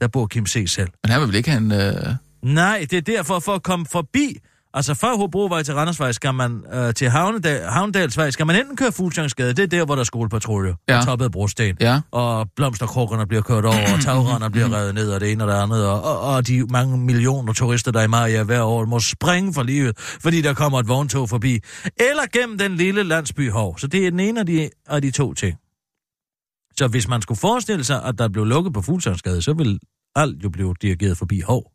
[0.00, 0.64] Der bor Kim C.
[0.68, 0.88] selv.
[1.04, 1.72] Men han vil vel ikke have en...
[1.72, 2.14] Øh...
[2.42, 4.38] Nej, det er derfor, for at komme forbi,
[4.76, 8.92] altså fra Hobrovej til Randersvej, skal man øh, til Havnedal, Havndalsvej, skal man enten køre
[8.92, 10.96] Fuglsangsgade, det er der, hvor der er skolepatruljer, Ja.
[10.96, 11.02] ja.
[11.02, 12.00] toppet af brosten, Ja.
[12.10, 15.54] og blomsterkrukkerne bliver kørt over, og tagrender bliver revet ned, og det ene og det
[15.54, 19.00] andet, og, og, og de mange millioner turister, der er i Maja hver år, må
[19.00, 23.78] springe for livet, fordi der kommer et vogntog forbi, eller gennem den lille landsby Hov.
[23.78, 25.56] Så det er den ene af de, af de to ting.
[26.78, 29.78] Så hvis man skulle forestille sig, at der blev lukket på Fuglsangsgade, så ville
[30.16, 31.72] alt jo blive dirigeret forbi Hov.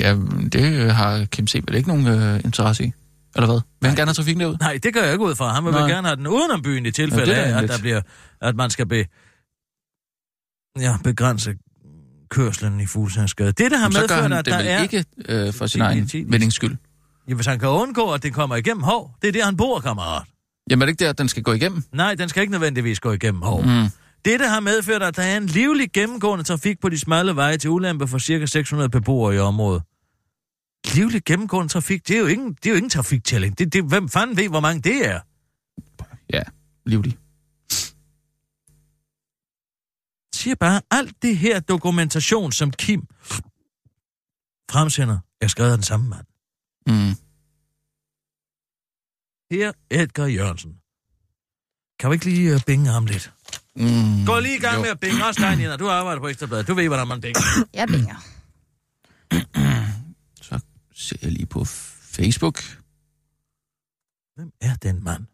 [0.00, 0.16] Ja,
[0.52, 1.54] det har Kim C.
[1.66, 2.92] vel ikke nogen øh, interesse i?
[3.36, 3.60] Eller hvad?
[3.80, 4.56] Vil han gerne have trafikken derud?
[4.60, 5.54] Nej, det gør jeg ikke ud fra.
[5.54, 5.88] Han vil Nej.
[5.88, 8.00] gerne have den udenom byen i tilfælde Ja, det af, at, der bliver,
[8.42, 9.04] at man skal be,
[10.80, 11.54] ja, begrænse
[12.30, 13.52] kørslen i Fuglsandsgade.
[13.52, 14.82] Det, der har gør medført, han at det der er...
[14.82, 16.76] ikke øh, for sin egen vindings skyld.
[17.28, 19.80] Ja, hvis han kan undgå, at det kommer igennem Hov, det er der, han bor,
[19.80, 20.22] kammerat.
[20.70, 21.82] Jamen er det ikke der, at den skal gå igennem?
[21.92, 23.62] Nej, den skal ikke nødvendigvis gå igennem Hov.
[23.64, 23.86] Mm.
[24.26, 27.58] Det, der har medført, at der er en livlig gennemgående trafik på de smalle veje
[27.58, 28.46] til ulempe for ca.
[28.46, 29.82] 600 beboere i området.
[30.94, 33.58] Livlig gennemgående trafik, det er jo ingen, det er jo ingen trafiktælling.
[33.58, 35.20] Det, det, hvem fanden ved, hvor mange det er?
[36.32, 36.42] Ja,
[36.86, 37.18] livlig.
[40.34, 43.00] siger bare, alt det her dokumentation, som Kim
[44.70, 46.26] fremsender, er skrevet af den samme mand.
[46.86, 47.14] Mm.
[49.50, 50.80] Her Edgar Jørgensen.
[51.98, 53.35] Kan vi ikke lige uh, binge ham lidt?
[53.76, 54.26] Mm.
[54.26, 54.80] Gå lige i gang Jo.
[54.82, 55.76] med at binge også dig, Nina.
[55.76, 56.68] Du arbejder på Ekstrabladet.
[56.68, 57.40] Du ved, hvordan man binger.
[57.74, 58.16] Jeg binger.
[60.48, 60.60] Så
[60.94, 62.62] ser jeg lige på Facebook.
[64.36, 65.24] Hvem er den mand?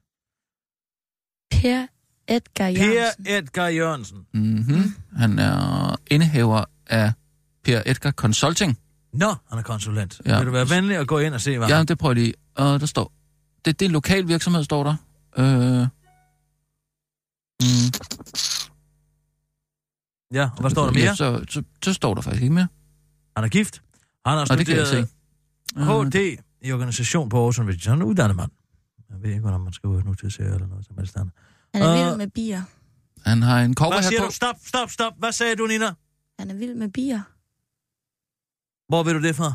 [1.51, 1.87] Per
[2.29, 3.27] Edgar Per Jørgensen.
[3.27, 4.27] Edgar Jørgensen.
[4.35, 4.95] Mm-hmm.
[5.17, 7.13] Han er indehaver af
[7.65, 8.79] Per Edgar Consulting.
[9.13, 10.21] Nå, han er konsulent.
[10.27, 10.31] Ja.
[10.33, 10.39] Ja.
[10.39, 11.87] Vil du være venlig at gå ind og se, hvad Ja, han...
[11.87, 12.35] det prøver jeg lige.
[12.55, 13.13] Og der står...
[13.65, 14.95] Det, det er en lokal virksomhed, står der.
[15.39, 15.87] Øh...
[17.61, 17.67] Mm.
[20.35, 21.05] Ja, og hvad står der mere?
[21.05, 22.69] Ja, så, så, så står der faktisk ikke mere.
[23.37, 23.83] Han er gift.
[24.27, 25.09] Han har studeret.
[25.77, 27.91] HD i organisation på Aarhus Universitet.
[27.91, 28.51] Han er uddannet mand.
[29.11, 31.17] Jeg ved ikke, hvordan man skal ud nu til at se eller noget som helst
[31.17, 31.35] andet.
[31.75, 32.63] Han er Øh, vild med bier.
[33.27, 34.27] Han har en cover Hvad her siger på.
[34.27, 34.33] du?
[34.33, 35.13] Stop, stop, stop.
[35.19, 35.93] Hvad sagde du, Nina?
[36.39, 37.21] Han er vild med bier.
[38.89, 39.53] Hvor ved du det fra?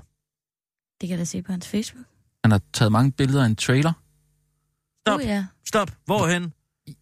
[1.01, 2.05] Det kan jeg da se på hans Facebook.
[2.43, 3.93] Han har taget mange billeder af en trailer.
[5.07, 5.19] Stop.
[5.19, 5.45] Oh, ja.
[5.65, 5.91] Stop.
[6.05, 6.53] Hvorhen?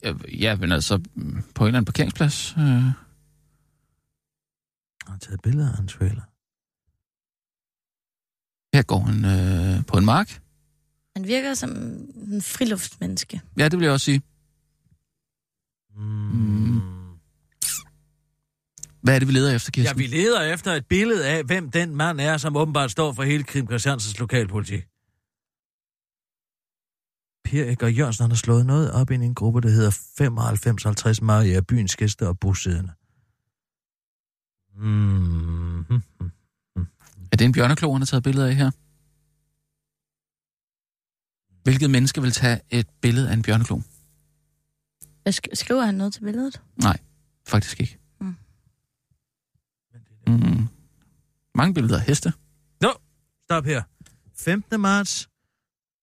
[0.04, 2.54] Ja, Ja, men altså mm, på en eller anden parkeringsplads.
[2.58, 2.64] Øh.
[2.64, 2.94] Han
[5.08, 6.22] har taget billeder af en trailer.
[8.78, 10.42] Her går han øh, på en mark.
[11.16, 13.42] Han virker som en friluftsmenneske.
[13.58, 14.22] Ja, det vil jeg også sige.
[15.96, 16.82] Mm.
[19.02, 20.00] Hvad er det, vi leder efter, Ja, Kirsten?
[20.00, 23.44] vi leder efter et billede af, hvem den mand er, som åbenbart står for hele
[23.44, 24.84] Krim Christiansens lokalpolitik.
[27.46, 31.62] Per Edgar Jørgensen han har slået noget op i en gruppe, der hedder 9550 Maria,
[31.62, 32.94] byens gæster og bosiddende.
[34.78, 35.80] Mm.
[37.32, 38.72] Er det en bjørneklo, han har taget billeder af her?
[41.64, 43.80] Hvilket menneske vil tage et billede af en bjørneklo?
[45.54, 46.62] Skriver han noget til billedet?
[46.76, 46.98] Nej,
[47.48, 48.00] faktisk ikke.
[48.22, 48.36] Mm.
[50.28, 50.68] Mm.
[51.56, 52.34] Mange billeder af heste.
[53.46, 53.84] Stop her.
[54.36, 54.82] 15.
[54.82, 55.30] marts.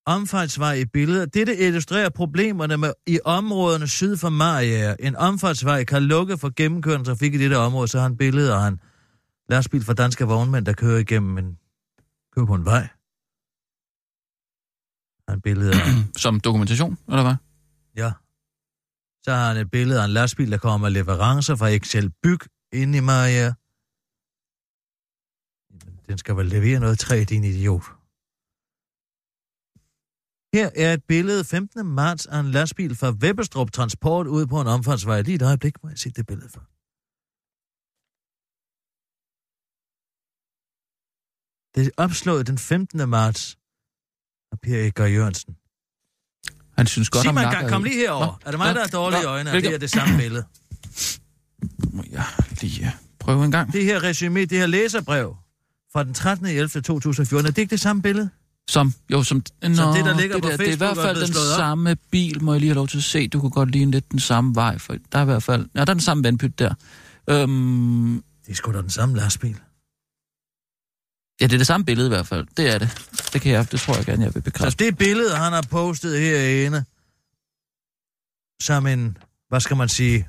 [0.05, 1.25] Omfartsvej i billeder.
[1.25, 4.95] Dette illustrerer problemerne med, i områderne syd for Maria.
[4.99, 8.67] En omfartsvej kan lukke for gennemkørende trafik i dette område, så har han billeder af
[8.67, 8.79] en
[9.49, 11.57] lastbil fra danske vognmænd, der kører igennem en,
[12.35, 12.87] kører på en vej.
[15.29, 15.87] Han billeder af,
[16.23, 17.35] Som dokumentation, eller hvad?
[17.97, 18.11] ja.
[19.23, 22.39] Så har han et billede af en lastbil, der kommer med leverancer fra Excel Byg
[22.73, 23.53] ind i Maria.
[26.07, 27.83] Den skal vel levere noget træ, din idiot.
[30.53, 31.85] Her er et billede 15.
[31.85, 35.21] marts af en lastbil fra Vebbestrup Transport ude på en omfartsvej.
[35.21, 36.63] Lige et øjeblik, må jeg se det billede for.
[41.75, 43.09] Det er opslået den 15.
[43.09, 43.57] marts
[44.51, 45.55] af Per Edgar Jørgensen.
[46.77, 47.51] Han synes godt Sig om nakker.
[47.51, 48.25] engang, kom lige herover.
[48.25, 49.89] Nå, Er det mig, nå, der er dårlig i nå, øjnene, og det er det
[49.91, 50.45] samme billede?
[51.93, 52.25] Må jeg
[52.61, 53.73] lige øh, prøve en gang.
[53.73, 55.35] Det her resume, det her læserbrev
[55.93, 56.45] fra den 13.
[56.45, 56.67] 11.
[56.81, 58.29] 2014, er det ikke det samme billede?
[58.69, 61.01] Som, jo, som, nå, Som det, der ligger på Det er i Facebook hvert er
[61.03, 61.57] fald den op.
[61.57, 63.27] samme bil, må jeg lige have lov til at se.
[63.27, 65.69] Du kunne godt ligne lidt den samme vej, for der er i hvert fald...
[65.75, 66.73] Ja, der er den samme vandpyt der.
[67.29, 69.59] Øhm, Det er sgu da den samme lastbil.
[71.41, 72.47] ja, det er det samme billede i hvert fald.
[72.57, 72.89] Det er det.
[73.33, 74.85] Det kan jeg, det tror jeg gerne, jeg vil Så bekræfte.
[74.85, 76.85] det billede, han har postet herinde,
[78.61, 79.17] som en,
[79.49, 80.27] hvad skal man sige,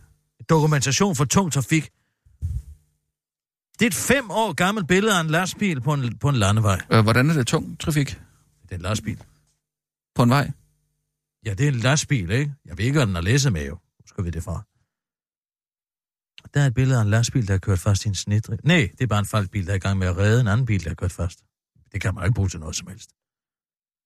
[0.48, 1.90] dokumentation for tung trafik.
[3.78, 6.80] Det er et fem år gammelt billede af en lastbil på en, på en landevej.
[6.92, 8.18] Øh, hvordan er det tung trafik
[8.64, 9.22] Det er en lastbil.
[10.14, 10.50] på en vej?
[11.46, 12.54] Ja, det er en lastbil, ikke?
[12.64, 13.78] Jeg ved ikke, hvad den har læsset med, jo.
[14.06, 14.62] skal vi det fra.
[16.54, 18.58] Der er et billede af en lastbil, der har kørt fast i en snedrig.
[18.64, 20.66] Nej, det er bare en falskbil, der er i gang med at redde en anden
[20.66, 21.38] bil, der har kørt fast.
[21.92, 23.10] Det kan man ikke bruge til noget som helst.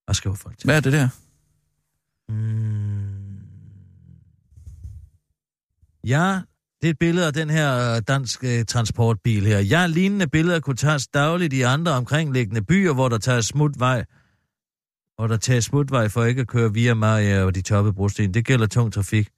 [0.05, 0.67] Hvad skriver folk til?
[0.67, 1.09] Hvad er det der?
[2.29, 3.41] Mm.
[6.05, 6.41] Ja,
[6.83, 9.59] det er et billede af den her øh, danske transportbil her.
[9.59, 14.05] Ja, lignende billeder kunne tages dagligt i andre omkringliggende byer, hvor der tages smutvej,
[15.19, 18.35] og der tages smutvej for ikke at køre via Maria og de toppe brosten.
[18.35, 19.29] Det gælder tung trafik.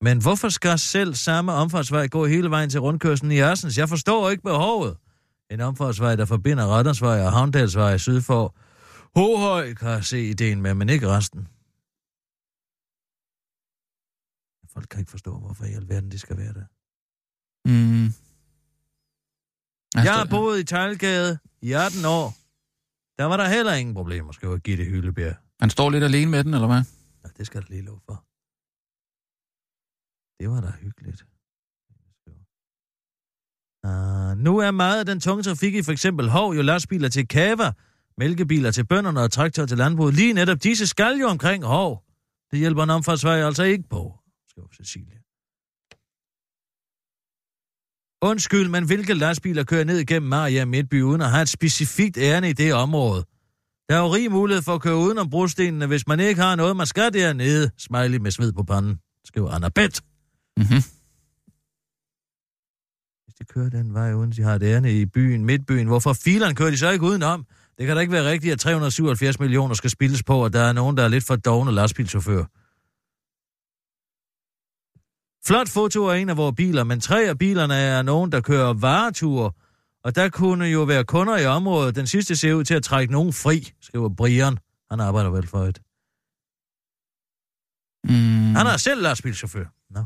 [0.00, 3.78] Men hvorfor skal selv samme omfartsvej gå hele vejen til rundkørslen i Ørsens?
[3.78, 4.96] Jeg forstår ikke behovet.
[5.50, 8.56] En omfartsvej, der forbinder Rattersvej og Havndalsvej syd for
[9.16, 11.48] Hohøj, kan jeg se ideen med, men ikke resten.
[14.72, 16.66] Folk kan ikke forstå, hvorfor i alverden de skal være der.
[17.64, 18.25] Mm.
[20.04, 22.34] Jeg har boet i Tejlgade i 18 år.
[23.18, 25.36] Der var der heller ingen problemer, skriver Gitte Hyllebjerg.
[25.60, 26.82] Han står lidt alene med den, eller hvad?
[27.24, 28.24] Ja, det skal der lige lov for.
[30.40, 31.20] Det var da hyggeligt.
[33.86, 37.28] Uh, nu er meget af den tunge trafik i for eksempel Hov jo lastbiler til
[37.28, 37.72] Kava,
[38.18, 40.14] mælkebiler til bønderne og traktorer til landbruget.
[40.14, 42.04] Lige netop disse skal jo omkring Hov.
[42.50, 44.18] Det hjælper en omfartsvej altså ikke på,
[44.50, 45.18] skriver Cecilia.
[48.22, 52.50] Undskyld, men hvilke lastbiler kører ned igennem Maria Midtby uden at have et specifikt ærne
[52.50, 53.24] i det område?
[53.88, 56.76] Der er jo rig mulighed for at køre udenom brostenene, hvis man ikke har noget,
[56.76, 57.70] man skal dernede.
[57.78, 60.00] Smiley med sved på panden, skriver Anna Bett.
[60.56, 60.82] Mm-hmm.
[63.24, 66.54] Hvis de kører den vej, uden de har et ærne i byen, midtbyen, hvorfor filerne
[66.54, 67.46] kører de så ikke udenom?
[67.78, 70.72] Det kan da ikke være rigtigt, at 377 millioner skal spildes på, at der er
[70.72, 72.44] nogen, der er lidt for dogne lastbilchauffør.
[75.46, 78.72] Flot foto af en af vores biler, men tre af bilerne er nogen, der kører
[78.72, 79.52] vareture,
[80.04, 81.96] og der kunne jo være kunder i området.
[81.96, 84.58] Den sidste ser ud til at trække nogen fri, skriver Brian.
[84.90, 85.78] Han arbejder vel for et.
[88.04, 88.54] Mm.
[88.54, 89.64] Han er selv lastbilchauffør.
[89.90, 90.04] Nå.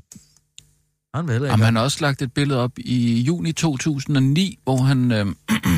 [1.14, 1.46] Han vil ikke.
[1.46, 5.26] Jamen, han har også lagt et billede op i juni 2009, hvor han øh,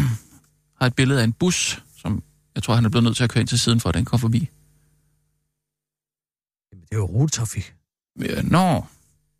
[0.80, 2.22] har et billede af en bus, som
[2.54, 4.04] jeg tror, han er blevet nødt til at køre ind til siden for, at den
[4.04, 4.48] kommer forbi.
[6.72, 7.74] Jamen, det er jo rutetrafik.
[8.20, 8.84] Ja, nå.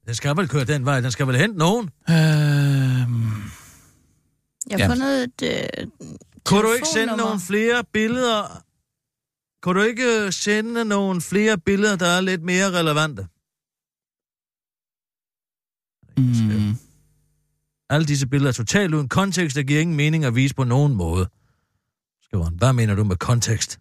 [0.06, 1.00] Den skal vel køre den vej.
[1.00, 1.90] Den skal vel hente nogen.
[2.10, 2.16] Øh, Jeg
[4.70, 4.88] har Ja.
[4.88, 5.86] fundet et øh,
[6.44, 8.62] Kunne du ikke sende nogle flere billeder?
[9.62, 13.26] Kunne du ikke øh, sende nogle flere billeder, der er lidt mere relevante?
[16.16, 16.76] mm,
[17.90, 20.94] Alle disse billeder er totalt uden kontekst, der giver ingen mening at vise på nogen
[20.94, 21.28] måde.
[22.22, 22.54] Skriver han.
[22.54, 23.80] Hvad mener du med kontekst?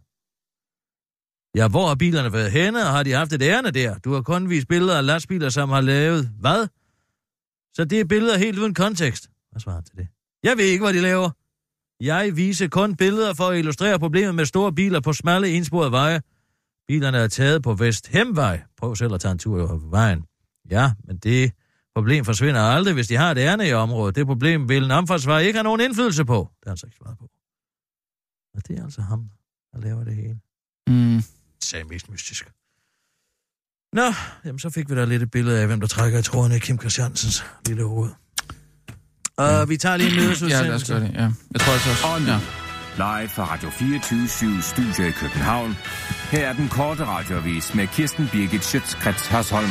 [1.56, 3.98] Ja, hvor har bilerne været henne, og har de haft et ærende der?
[3.98, 6.32] Du har kun vist billeder af lastbiler, som har lavet...
[6.40, 6.68] Hvad?
[7.74, 9.30] Så det er billeder helt uden kontekst.
[9.52, 10.08] Hvad svarer han til det?
[10.44, 11.30] Jeg ved ikke, hvad de laver.
[12.00, 16.22] Jeg viser kun billeder for at illustrere problemet med store biler på smalle indsporede veje.
[16.88, 18.62] Bilerne er taget på Vesthemvej.
[18.78, 20.26] Prøv selv at tage en tur over vejen.
[20.72, 21.52] Ja, men det
[21.96, 24.16] problem forsvinder aldrig, hvis de har et ærne i området.
[24.16, 26.50] Det problem vil en omfartsvej ikke have nogen indflydelse på.
[26.60, 27.30] Det har han så ikke svaret på.
[28.56, 29.30] Og det er altså ham,
[29.74, 30.40] der laver det hele.
[30.88, 31.24] mm.
[31.72, 32.46] Sagde mest mystisk.
[33.94, 34.14] Nå,
[34.46, 36.60] jamen så fik vi da lidt et billede af, hvem der trækker i trådene i
[36.60, 38.10] Kim Christiansens lille hoved.
[39.38, 40.94] Og vi tager lige en Ja, lad os nyhedsudsendelse.
[40.94, 41.30] gøre det, ja.
[41.54, 42.08] Jeg tror altså også...
[42.08, 42.40] Og nu, Ja.
[43.20, 45.78] live fra Radio 24 Studio i København.
[46.32, 49.70] Her er den korte radiovis med Kirsten Birgit Schøtzgrads Hasholm.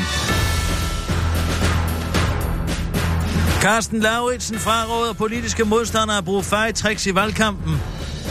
[3.63, 7.77] Carsten Lauritsen fraråder politiske modstandere at bruge fejtricks i valgkampen.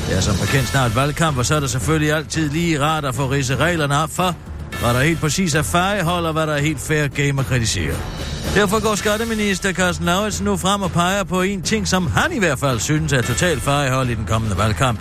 [0.07, 3.15] Det er som bekendt snart valgkamp, og så er det selvfølgelig altid lige rart at
[3.15, 4.35] få ridse reglerne op for,
[4.81, 7.95] hvad der helt præcis er fejehold, og hvad der er helt fair game at kritisere.
[8.55, 12.39] Derfor går skatteminister Carsten Lauritsen nu frem og peger på en ting, som han i
[12.39, 14.99] hvert fald synes er totalt fejehold i den kommende valgkamp.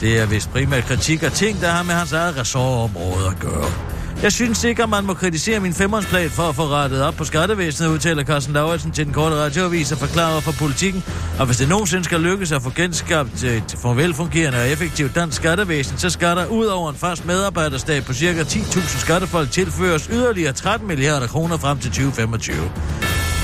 [0.00, 3.97] Det er vist primært kritik af ting, der har med hans eget ressortområde at gøre.
[4.22, 7.90] Jeg synes sikkert, man må kritisere min femårsplan for at få rettet op på skattevæsenet,
[7.90, 11.04] udtaler Carsten Lauritsen til den korte radioavis og forklarer for politikken.
[11.38, 15.98] Og hvis det nogensinde skal lykkes at få genskabt et velfungerende og effektivt dansk skattevæsen,
[15.98, 18.42] så skal der ud over en fast medarbejderstab på ca.
[18.42, 22.56] 10.000 skattefolk tilføres yderligere 13 milliarder kroner frem til 2025.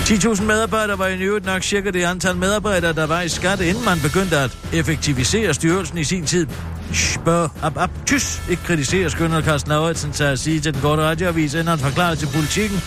[0.04, 3.84] 10.000 medarbejdere var i øvrigt nok cirka det antal medarbejdere, der var i skat, inden
[3.84, 6.46] man begyndte at effektivisere styrelsen i sin tid.
[6.92, 11.02] Spørg, ab, ab, tys, ikke kritiserer Skønner Carsten Lauritsen til at sige til den korte
[11.02, 12.80] radioavis, inden han forklarer til politikken.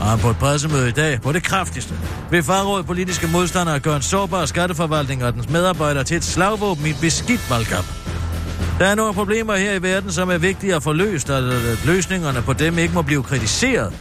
[0.00, 1.94] Og han på et pressemøde i dag på det kraftigste
[2.30, 6.86] vil farråd politiske modstandere at gøre en sårbar skatteforvaltning og dens medarbejdere til et slagvåben
[6.86, 7.86] i en beskidt valgkamp.
[8.78, 11.84] Der er nogle problemer her i verden, som er vigtige at få løst, og at
[11.86, 13.92] løsningerne på dem ikke må blive kritiseret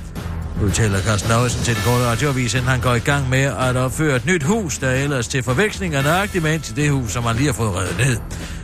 [0.64, 4.16] udtaler Carsten Lauritsen til den korte radioavis, inden han går i gang med at opføre
[4.16, 7.24] et nyt hus, der ellers til forveksling er nøjagtigt med ind til det hus, som
[7.24, 8.18] han lige har fået reddet ned.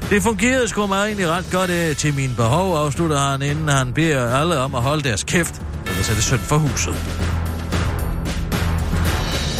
[0.09, 3.93] Det fungerede sgu mig egentlig ret godt af til mine behov, afslutter han, inden han
[3.93, 6.95] beder alle om at holde deres kæft, ellers er det synd for huset.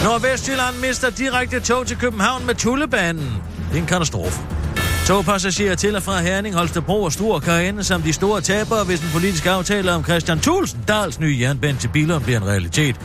[0.04, 3.34] Nordvestjylland mister direkte tog til København med Tullebanen.
[3.70, 4.59] Det er en katastrofe.
[5.10, 9.00] Togpassagerer til og fra Herning, Holstebro og Struer kan ende som de store tabere, hvis
[9.00, 12.96] den politiske aftale om Christian Thulsen Dals nye jernbane til Billund bliver en realitet.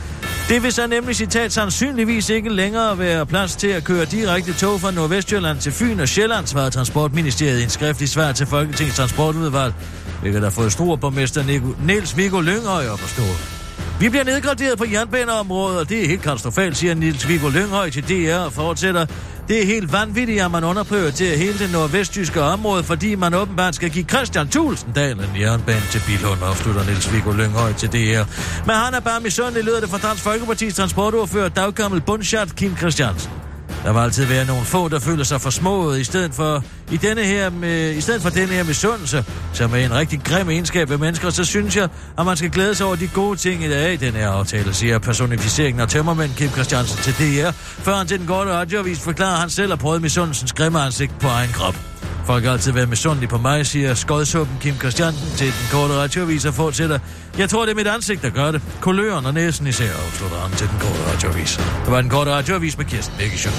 [0.49, 4.81] Det vil så nemlig citat sandsynligvis ikke længere være plads til at køre direkte tog
[4.81, 9.73] fra Nordvestjylland til Fyn og Sjælland, svarede Transportministeriet i en skriftlig svar til Folketingets transportudvalg,
[10.21, 11.43] hvilket har fået Struerborgmester
[11.85, 13.54] Niels Viggo Lyngøj at forstå.
[13.99, 18.03] Vi bliver nedgraderet på jernbaneområdet, og det er helt katastrofalt, siger Nils Viggo Lynghøj til
[18.03, 19.05] DR og fortsætter.
[19.47, 23.89] Det er helt vanvittigt, at man underprioriterer hele det nordvestjyske område, fordi man åbenbart skal
[23.89, 28.23] give Christian Tulsendal en jernbane til Bilund, afslutter Niels Viggo Lynghøj til DR.
[28.65, 33.44] Men han er bare misundelig, lyder det fra Dansk Folkeparti's transportordfører, daggammel bundschat Kim Christiansen.
[33.85, 36.97] Der vil altid være nogle få, der føler sig for smået, i stedet for, i
[36.97, 40.89] denne her med, i stedet for denne her misundelse, som er en rigtig grim egenskab
[40.89, 43.69] ved mennesker, så synes jeg, at man skal glæde sig over de gode ting i
[43.69, 47.51] dag i den her aftale, siger personificeringen af tømmermænd Kim Christiansen til DR.
[47.55, 51.27] Før han til den korte radioavis forklarer, han selv at prøvet misundelsens grimme ansigt på
[51.27, 51.94] egen krop.
[52.25, 56.45] Folk har altid været misundelige på mig, siger skodsuppen Kim Christiansen til den korte radioavis
[56.45, 56.99] og fortsætter.
[57.37, 58.61] Jeg tror, det er mit ansigt, der gør det.
[58.81, 61.57] Kuløren og næsen især, afslutter han til den korte radioavis.
[61.57, 63.55] Det var den korte radioavis med Kirsten Mikkel Sjøen.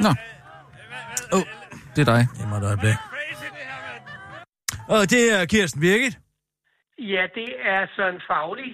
[0.00, 0.14] Nå.
[1.32, 1.63] Oh,
[1.96, 2.22] det er dig.
[2.38, 2.96] Det må du øjeblik.
[4.88, 6.18] Og det er Kirsten Birgit.
[6.98, 8.72] Ja, det er Søren Faglig.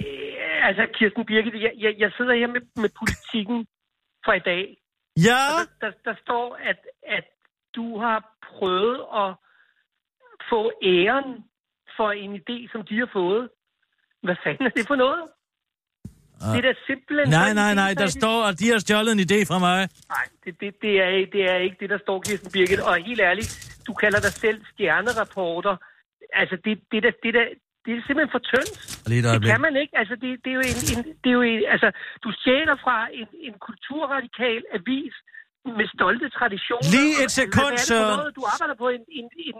[0.00, 3.66] Øh, altså, Kirsten Birgit, jeg, jeg, jeg sidder her med, med politikken
[4.24, 4.64] fra i dag.
[5.26, 5.40] Ja?
[5.52, 7.26] Og der, der, der står, at, at
[7.76, 9.30] du har prøvet at
[10.50, 11.44] få æren
[11.96, 13.50] for en idé, som de har fået.
[14.22, 15.22] Hvad fanden er det for noget?
[16.42, 16.48] Ah.
[16.52, 17.26] Det er da simpelthen...
[17.40, 19.80] Nej, nej, nej, der står, at de har stjålet en idé fra mig.
[20.16, 22.80] Nej, det, det, det, er, ikke- det er ikke det, der står, Kirsten Birgit.
[22.88, 23.48] Og helt ærligt,
[23.86, 25.74] du kalder dig selv stjernerapporter.
[26.40, 27.44] Altså, det, det, det, det, det,
[27.84, 28.74] det er simpelthen for tyndt.
[29.10, 29.92] Det kan man ikke.
[30.00, 31.88] Altså, det, det er jo en, en, det er jo en, altså,
[32.24, 35.14] du stjæler fra en, en kulturradikal avis
[35.78, 36.88] med stolte traditioner.
[36.96, 37.74] Lige et sekund,
[38.18, 38.32] noget?
[38.38, 39.56] Du arbejder på en, en, en,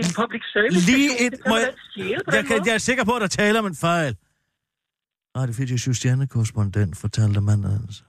[0.00, 1.34] en public service Lige et...
[1.50, 2.62] Må jeg, jeg, måde.
[2.68, 4.12] jeg er sikker på, at der taler om en fejl.
[5.38, 8.02] Radio 24 stjernekorrespondent fortalte manden, altså,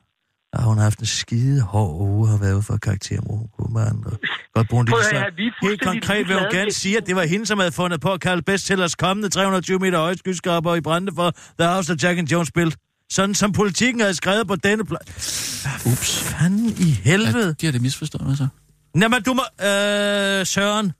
[0.53, 4.11] at hun har haft en skide hård uge har været for karaktermord med andre.
[4.55, 7.45] Godt bruge at høre, er Helt konkret vil hun gerne sige, at det var hende,
[7.45, 11.31] som havde fundet på at kalde bestsellers kommende 320 meter høje skyskraber i brænde for
[11.59, 12.77] The House of Jack and Jones Built.
[13.11, 15.65] Sådan som politikken havde skrevet på denne plads.
[15.85, 16.19] Ups.
[16.21, 17.45] Fanden i helvede.
[17.45, 18.47] Ja, de har det misforstået, så.
[18.95, 19.41] Jamen, du må...
[19.65, 20.93] Øh, Søren,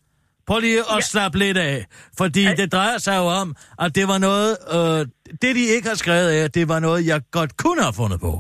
[0.50, 1.10] prøv lige at ja.
[1.14, 1.78] slappe lidt af.
[2.22, 2.54] Fordi ja.
[2.60, 3.48] det drejer sig jo om,
[3.84, 4.52] at det var noget...
[4.76, 5.00] Øh,
[5.42, 8.34] det, de ikke har skrevet af, det var noget, jeg godt kunne have fundet på.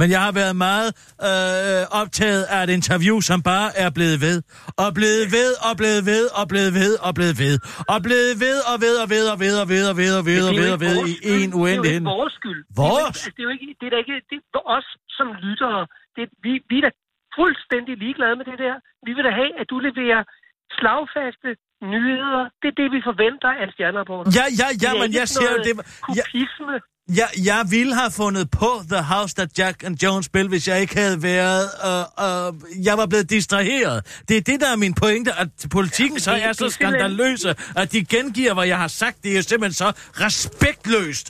[0.00, 0.88] Men jeg har været meget
[1.30, 4.36] øh, optaget af et interview, som bare er blevet ved.
[4.84, 7.54] Og blevet ved, og blevet ved, og blevet ved, og blevet ved.
[7.94, 10.40] Og blevet ved, og ved, og ved, og ved, og ved, og ved, og ved,
[10.50, 10.96] og ved, og ved,
[11.30, 12.02] i en uendelighed.
[12.02, 12.60] Det er jo ikke vores skyld.
[12.82, 13.18] Vores?
[13.36, 14.88] Det er, jo ikke- altså, det er er ikke, det er os
[15.18, 15.80] som lyttere.
[16.16, 16.90] Det, vi, vi er da
[17.38, 18.74] fuldstændig ligeglade med det der.
[19.06, 20.20] Vi vil da have, at du leverer
[20.78, 21.50] slagfaste
[21.94, 22.42] nyheder.
[22.60, 24.28] Det er det, vi forventer af en stjernerapporter.
[24.38, 25.74] Ja, ja, ja, men jeg siger jo, det
[26.06, 26.74] Kupisme.
[27.20, 30.76] jeg, jeg ville have fundet på The House That Jack and Jones Built, hvis jeg
[30.84, 31.64] ikke havde været...
[31.88, 32.48] Øh, øh,
[32.88, 33.98] jeg var blevet distraheret.
[34.28, 35.48] Det er det, der er min pointe, at
[35.78, 37.50] politikken Ja, så det- er så skandaløse,
[37.82, 39.16] at de gengiver, hvad jeg har sagt.
[39.22, 39.88] Det er jo simpelthen så
[40.24, 41.26] respektløst.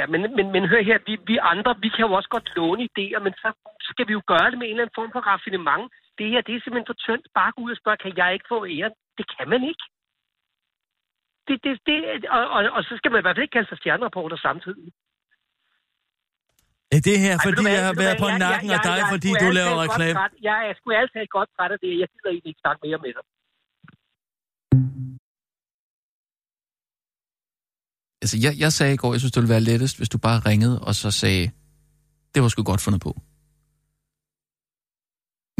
[0.00, 2.82] Ja, men, men, men hør her, vi, vi andre, vi kan jo også godt låne
[2.90, 3.48] idéer, men så
[3.90, 5.84] skal vi jo gøre det med en eller anden form for raffinement.
[6.18, 7.26] Det her, det er simpelthen for tyndt.
[7.38, 8.94] Bare gå ud og spørge, kan jeg ikke få æren?
[9.18, 9.84] Det kan man ikke.
[11.48, 11.96] Det, det, det,
[12.36, 14.88] og, og, og så skal man i hvert fald ikke kalde sig stjernerapporter samtidig.
[16.96, 19.74] Er det her, Ej, fordi jeg har været på nakken af dig, fordi du laver
[19.84, 20.14] reklame?
[20.50, 21.92] Jeg er sgu altid godt træt af det.
[22.02, 23.24] Jeg gider egentlig ikke snakke mere med dig.
[28.22, 30.38] Altså, jeg, jeg sagde i går, jeg synes, det ville være lettest, hvis du bare
[30.50, 31.44] ringede og så sagde,
[32.34, 33.12] det var sgu godt fundet på.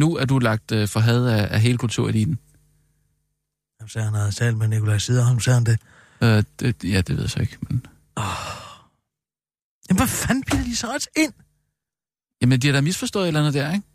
[0.01, 2.39] Nu er du lagt øh, for had af, af hele kultureliten.
[3.81, 5.79] Jamen, så han havde talt med Nikolaj Siderholm, sagde han det.
[6.21, 7.57] Øh, det, ja, det ved jeg så ikke.
[7.61, 7.87] Men...
[9.89, 11.33] Jamen, hvad fanden bliver de så også ind?
[12.43, 13.87] Jamen, de har da misforstået et eller andet der, ikke?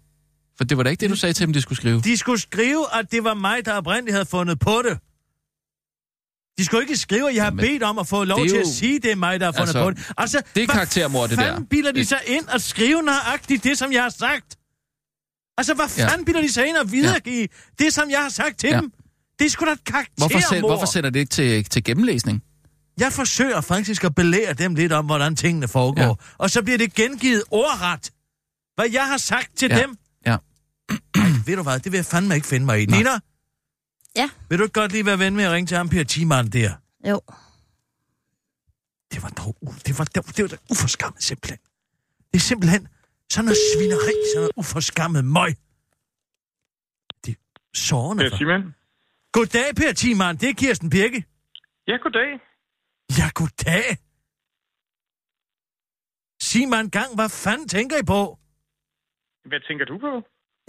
[0.57, 2.01] For det var da ikke det, du sagde til dem, de skulle skrive.
[2.01, 4.99] De skulle skrive, at det var mig, der oprindeligt havde fundet på det.
[6.57, 8.61] De skulle ikke skrive, at jeg har Jamen, bedt om at få lov til jo-
[8.61, 10.11] at sige, at det er mig, der har fundet Altså, på det.
[10.17, 11.43] Altså, det er hvad karaktermord, det der.
[11.43, 14.57] fanden bilder de sig ind og skrive nøjagtigt det, som jeg har sagt?
[15.61, 16.07] Altså, hvad Ja.
[16.09, 17.47] fanden bilder de sig ind og videregive
[17.79, 18.75] det, som jeg har sagt til Ja.
[18.81, 18.91] dem?
[19.39, 20.31] Det er sgu da et karaktermord.
[20.31, 22.43] Hvorfor, sæt, hvorfor sætter det ikke til, til gennemlæsning?
[22.99, 26.01] Jeg forsøger faktisk at belære dem lidt om, hvordan tingene foregår.
[26.01, 26.13] Ja.
[26.37, 28.11] Og så bliver det gengivet ordret,
[28.75, 29.81] hvad jeg har sagt til Ja.
[29.81, 29.97] dem.
[30.25, 30.37] Ja.
[31.15, 32.85] Ej, ved du hvad, det vil jeg fandme ikke finde mig i.
[32.85, 32.97] Nej.
[32.97, 33.11] Nina?
[34.15, 34.29] Ja.
[34.49, 36.73] Vil du ikke godt lige være ven med at ringe til ham, Per Timan der?
[37.09, 37.21] Jo.
[39.13, 39.55] Det var dog,
[39.85, 41.59] det var, det var, det var uforskammet simpelthen.
[42.33, 42.87] Det er simpelthen
[43.31, 45.51] sådan noget svineri, sådan noget uforskammet møg.
[47.23, 47.41] Det er
[47.87, 48.21] sårende.
[48.23, 48.63] Per Timan?
[49.35, 50.33] Goddag, Per Timan.
[50.41, 51.19] Det er Kirsten Birke.
[51.89, 52.29] Ja, goddag.
[53.19, 53.85] Ja, goddag.
[56.47, 58.21] Sig mig en gang, hvad fanden tænker I på?
[59.49, 60.11] Hvad tænker du på?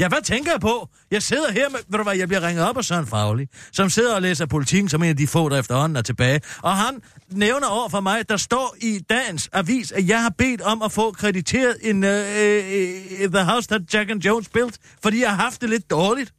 [0.02, 0.88] Ja, hvad tænker jeg på?
[1.10, 1.78] Jeg sidder her med...
[1.88, 4.88] Ved du hvad, jeg bliver ringet op af Søren Fagli, som sidder og læser politikken
[4.88, 6.40] som en af de få, der efterhånden er tilbage.
[6.62, 10.60] Og han nævner over for mig, der står i dagens avis, at jeg har bedt
[10.60, 15.20] om at få krediteret en uh, uh, The House That Jack and Jones Built, fordi
[15.20, 16.32] jeg har haft det lidt dårligt.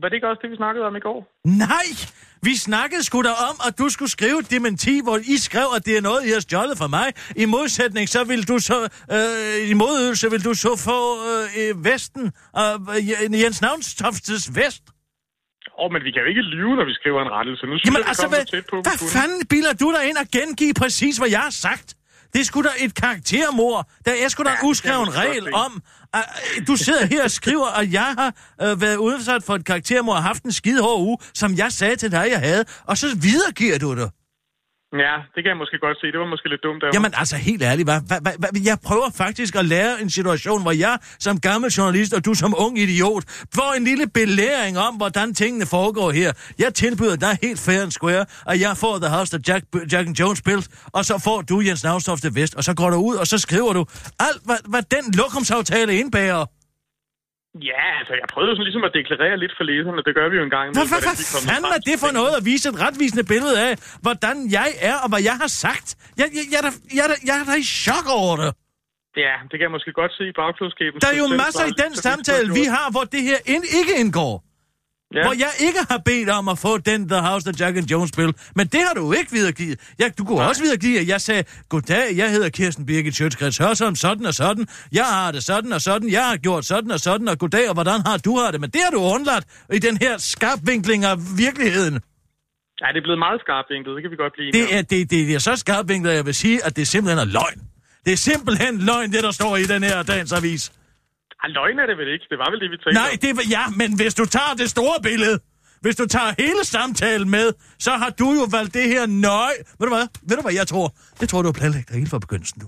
[0.00, 1.18] Var det ikke også det, vi snakkede om i går?
[1.44, 1.88] Nej!
[2.48, 5.86] Vi snakkede sgu da om, at du skulle skrive et dementi, hvor I skrev, at
[5.86, 7.08] det er noget, I har stjålet fra mig.
[7.42, 8.78] I modsætning, så vil du så...
[9.16, 10.98] Øh, I modøvelse vil du så få
[11.58, 12.24] øh, Vesten,
[12.60, 14.84] øh, Jens Navnstoftes Vest.
[15.78, 17.66] Åh, oh, men vi kan jo ikke lyve, når vi skriver en rettelse.
[17.66, 20.16] Nu synes Jamen jeg, vi altså, hvad, tæt på, hvad fanden bilder du dig ind
[20.16, 21.88] og gengive præcis, hvad jeg har sagt?
[22.34, 23.88] Det er sgu da et karaktermord.
[24.04, 25.82] Der er sgu da en uskreven regel om,
[26.14, 26.24] at
[26.58, 30.16] øh, du sidder her og skriver, at jeg har øh, været udsat for et karaktermord
[30.16, 33.06] og haft en skide hård uge, som jeg sagde til dig, jeg havde, og så
[33.16, 34.10] videregiver du det.
[34.98, 36.06] Ja, det kan jeg måske godt se.
[36.12, 36.94] Det var måske lidt dumt af.
[36.94, 40.72] Jamen altså, helt ærligt, hvad, hvad, hvad, jeg prøver faktisk at lære en situation, hvor
[40.72, 43.24] jeg som gammel journalist, og du som ung idiot,
[43.54, 46.32] får en lille belæring om, hvordan tingene foregår her.
[46.58, 50.06] Jeg tilbyder dig helt fair and square, at jeg får The House der Jack, Jack
[50.08, 52.96] and Jones built, og så får du Jens Navstof det vest, og så går du
[52.96, 53.86] ud, og så skriver du
[54.20, 56.46] alt, hvad, hvad den lokumsaftale indbærer.
[57.70, 60.00] Ja, altså, jeg prøvede sådan ligesom at deklarere lidt for læserne.
[60.08, 60.66] Det gør vi jo en gang.
[60.76, 61.16] Hvad, hvad, hvad
[61.50, 63.72] fanden er det for noget at vise et retvisende billede af,
[64.04, 65.86] hvordan jeg er, og hvad jeg har sagt?
[66.20, 68.50] Jeg, jeg, jeg, er, da- jeg, er, da- jeg er da i chok over det.
[69.26, 70.96] Ja, det kan jeg måske godt se i bagklodskaben.
[71.04, 74.34] Der er jo masser i den samtale, vi har, hvor det her ind, ikke indgår.
[75.14, 75.22] Ja.
[75.22, 78.08] Hvor jeg ikke har bedt om at få den The House of Jack and Jones
[78.08, 78.34] spil.
[78.56, 79.80] Men det har du ikke videregivet.
[79.98, 80.48] Ja, du kunne Nej.
[80.48, 84.66] også videregive, at jeg sagde, goddag, jeg hedder Kirsten Birgit Sjøtskreds Hørsholm, sådan og sådan.
[84.92, 86.10] Jeg har det sådan og sådan.
[86.10, 87.28] Jeg har gjort sådan og sådan.
[87.28, 88.60] Og goddag, og hvordan har du har det?
[88.60, 92.00] Men det har du undladt i den her skarpvinkling af virkeligheden.
[92.80, 93.94] Ja, det er blevet meget skarpt vinklet.
[93.96, 96.34] Det kan vi godt blive Det er, det, det er så skarpvinklet, at jeg vil
[96.34, 97.60] sige, at det simpelthen er løgn.
[98.04, 100.72] Det er simpelthen løgn, det der står i den her dagens avis.
[101.44, 102.26] Ah, løgn er det vel ikke?
[102.32, 104.70] Det var vel det, vi tænkte Nej, det var, ja, men hvis du tager det
[104.70, 105.36] store billede,
[105.80, 109.58] hvis du tager hele samtalen med, så har du jo valgt det her nøje.
[109.78, 110.06] Ved du hvad?
[110.28, 110.96] Ved du hvad jeg tror?
[111.20, 112.66] Det tror du har planlagt helt fra begyndelsen, du.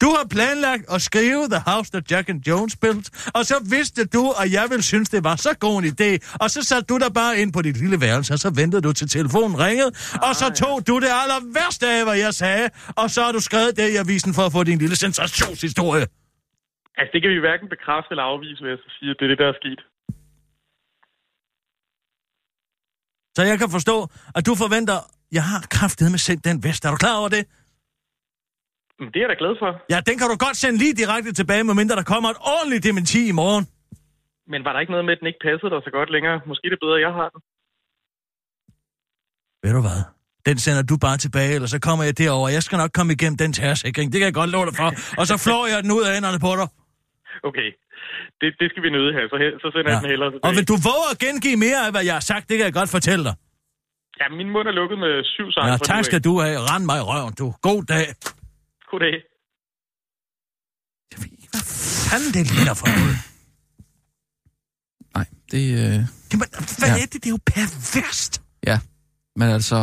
[0.00, 4.04] Du har planlagt at skrive The House That Jack and Jones Built, og så vidste
[4.04, 6.36] du, at jeg ville synes, det var så god en idé.
[6.40, 8.92] Og så satte du dig bare ind på dit lille værelse, og så ventede du
[8.92, 13.10] til telefonen ringede, og så tog du det aller værste af, hvad jeg sagde, og
[13.10, 16.06] så har du skrevet det i avisen for at få din lille sensationshistorie.
[16.98, 19.28] Altså, det kan vi hverken bekræfte eller afvise, vil jeg så sige, at det er
[19.32, 19.80] det, der er sket.
[23.36, 23.96] Så jeg kan forstå,
[24.36, 24.98] at du forventer,
[25.38, 26.84] jeg har kraftet med sendt den vest.
[26.84, 27.44] Er du klar over det?
[28.98, 29.70] Men det er jeg da glad for.
[29.92, 33.20] Ja, den kan du godt sende lige direkte tilbage, medmindre der kommer et ordentligt dementi
[33.32, 33.64] i morgen.
[34.52, 36.36] Men var der ikke noget med, at den ikke passede dig så godt længere?
[36.50, 37.40] Måske det er bedre, at jeg har den.
[39.62, 40.00] Ved du hvad?
[40.48, 42.48] Den sender du bare tilbage, eller så kommer jeg derover.
[42.48, 44.12] Jeg skal nok komme igennem den tærsikring.
[44.12, 44.88] Det kan jeg godt love dig for.
[45.20, 46.68] Og så flår jeg den ud af hænderne på dig.
[47.48, 47.68] Okay,
[48.40, 49.94] det, det skal vi nøde her, så, så sender ja.
[49.94, 50.46] jeg den hellere tilbage.
[50.48, 52.74] Og vil du våge at gengive mere af, hvad jeg har sagt, det kan jeg
[52.80, 53.34] godt fortælle dig.
[54.20, 55.68] Ja, min mund er lukket med syv sejl.
[55.70, 56.04] Ja, tak af.
[56.04, 56.58] skal du have.
[56.70, 57.46] Rand mig i røven, du.
[57.68, 58.06] God dag.
[58.90, 59.14] Goddag.
[62.10, 63.16] Fanden, det ligner for noget.
[65.16, 65.62] Nej, det...
[65.80, 65.98] Øh...
[66.32, 66.94] Jamen, hvad Ja.
[67.02, 67.18] er det?
[67.22, 68.42] Det er jo perverst.
[68.66, 68.78] Ja,
[69.36, 69.78] men altså...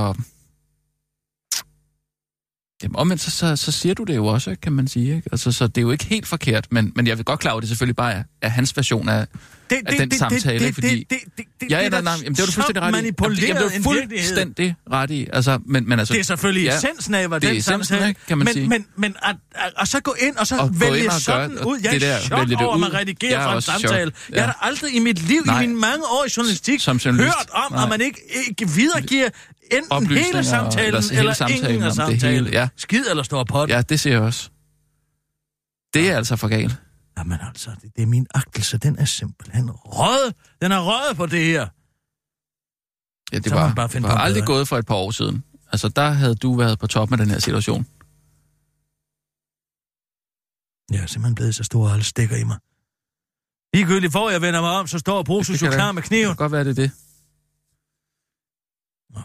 [2.83, 5.15] Jamen, omvendt, så, så, så siger du det jo også, kan man sige.
[5.15, 5.29] Ikke?
[5.31, 7.61] Altså, så det er jo ikke helt forkert, men, men jeg vil godt klare, at
[7.61, 9.27] det selvfølgelig bare er, er hans version af,
[9.69, 11.07] det, af den det, samtale, det, fordi...
[11.09, 12.95] det, det, det, ja, ja, er nej, nej, jamen, det var du fuldstændig ret i.
[12.95, 13.05] Jamen,
[13.35, 15.27] det, jamen, det er fuldstændig ret i.
[15.33, 18.07] Altså, men, men altså, Det er selvfølgelig ja, essensen af, hvad det er den samtale...
[18.07, 18.67] ikke, kan man men, sige.
[18.69, 21.67] Men, men at, at, og så gå ind og så Og vælge og sådan gøre-
[21.67, 21.79] ud.
[21.83, 24.11] Jeg det er i chok over, at man redigerer Jeg er fra en samtale.
[24.31, 24.35] Ja.
[24.35, 25.61] Jeg har aldrig i mit liv, Nej.
[25.61, 29.29] i mine mange år i journalistik, hørt om, at man ikke, ikke videregiver
[29.71, 32.19] enten hele samtalen, eller hele eller samtalen ingen af samtalen.
[32.45, 32.69] hele, ja.
[32.75, 34.49] Skid eller står på Ja, det ser jeg også.
[35.93, 36.75] Det er altså for galt.
[37.17, 40.33] Jamen altså, det, det er min agtelse, den er simpelthen rød.
[40.61, 41.67] Den er rød på det her.
[43.33, 44.53] Ja, det Så var, bare var aldrig bedre.
[44.55, 45.43] gået for et par år siden.
[45.71, 47.85] Altså, der havde du været på toppen af den her situation.
[50.91, 52.57] Jeg er simpelthen blevet så stor, at alle stikker i mig.
[53.73, 56.29] Ligegyldigt, hvor jeg vender mig om, så står Brusus jo klar med kniven.
[56.29, 56.91] Det kan godt være, det er det.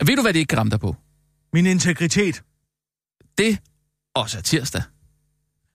[0.06, 0.96] Ved du, hvad det ikke kan ramme dig på?
[1.52, 2.42] Min integritet.
[3.38, 3.58] Det
[4.14, 4.82] og satirsdag.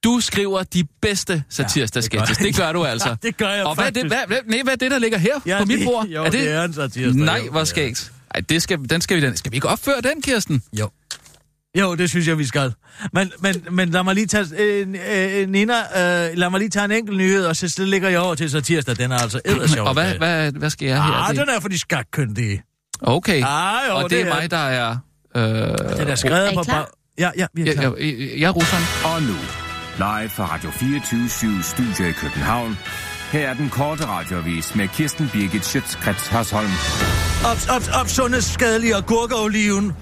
[0.03, 2.25] Du skriver de bedste satirsdag det gør.
[2.25, 3.15] Det gør du altså.
[3.23, 5.17] det gør jeg Og hvad er, det, hvad, hvad, nej, hvad er det, der ligger
[5.17, 6.07] her Ja, på mit det- bord?
[6.07, 8.11] jo, det er en satirsdag, Nej, hvor det er skægt.
[8.35, 9.37] Ej, det skal, den skal vi den.
[9.37, 10.63] Skal vi ikke opføre den, Kirsten?
[10.79, 10.89] Jo.
[11.79, 12.73] Jo, det synes jeg, vi skal.
[13.13, 14.87] Men, men, men lad mig lige tage, øh,
[15.41, 18.19] øh, Nina, øh, lad mig lige tage en enkelt nyhed, og så, så ligger jeg
[18.19, 18.97] over til satirsdag.
[18.97, 19.87] Den er altså eddersjov.
[19.89, 21.11] Og hvad, hvad, hvad skal jeg her?
[21.11, 22.63] Ah, Det- den er for de skakkyndige.
[23.01, 23.43] Okay.
[23.45, 24.95] Ah, jo, og det, det er er- mig, der er...
[25.35, 25.43] Øh,
[25.97, 26.63] Den er skrevet Er på...
[27.19, 27.83] Ja, ja, vi er jeg, klar.
[27.99, 28.83] jeg, jeg, jeg er russeren.
[29.15, 29.35] Og nu,
[29.97, 32.77] live fra Radio 24 Studio i København.
[33.31, 36.69] Her er den korte radiovis med Kirsten Birgit Schøtzgrads Hasholm.
[37.51, 39.93] Ops, ops, ops, sundhedsskadelige agurkeoliven.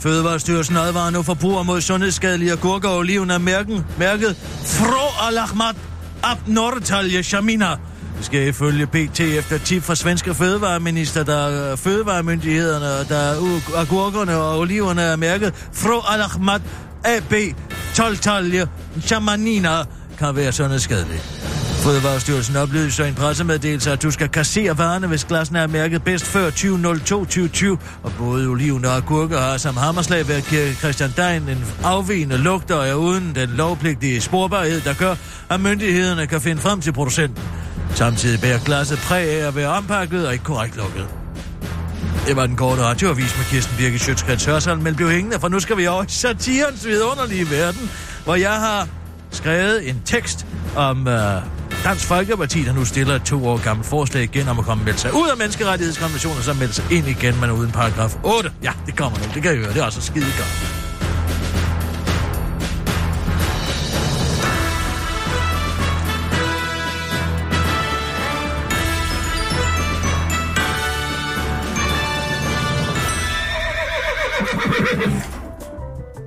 [0.00, 5.76] Fødevarestyrelsen advarer nu forbrugere mod sundhedsskadelige agurkeoliven af mærken, mærket Fro Alahmat
[6.22, 7.66] Ab Nordtalje Shamina.
[8.16, 14.36] Det skal ifølge PT efter tip fra svenske fødevareminister, der er fødevaremyndighederne, der er agurkerne
[14.36, 16.62] og oliverne er mærket Fro Alahmat
[17.04, 17.34] AB
[17.94, 18.16] 12
[19.00, 19.84] Shamanina
[20.18, 21.55] kan være sundhedsskadelige.
[21.86, 26.50] Fødevarestyrelsen oplyser en pressemeddelelse, at du skal kassere varerne, hvis glassene er mærket bedst før
[26.50, 27.66] 20.02.2020,
[28.02, 30.42] og både oliven og agurker har som hammerslag ved
[30.74, 35.14] Christian Dein en afvigende lugt og er uden den lovpligtige sporbarhed, der gør,
[35.50, 37.44] at myndighederne kan finde frem til producenten.
[37.94, 41.06] Samtidig bærer glasset præg af at være ompakket og ikke korrekt lukket.
[42.26, 45.60] Det var den korte radioavis med Kirsten Birke Sjøtskrets Hørsholm, men blev hængende, for nu
[45.60, 47.90] skal vi over i satirens vidunderlige verden,
[48.24, 48.88] hvor jeg har
[49.30, 51.42] skrevet en tekst om øh,
[51.84, 54.98] Dansk Folkeparti, der nu stiller et to år gammelt forslag igen om at komme melde
[54.98, 58.50] sig ud af menneskerettighedskonventionen, og så melde sig ind igen, men uden paragraf 8.
[58.62, 60.82] Ja, det kommer nu, det kan I høre, det er også skide godt.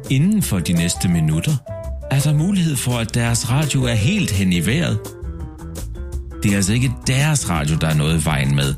[0.09, 1.55] Inden for de næste minutter
[2.11, 4.99] er der mulighed for, at deres radio er helt hen i vejret.
[6.43, 8.75] Det er altså ikke deres radio, der er noget i vejen med,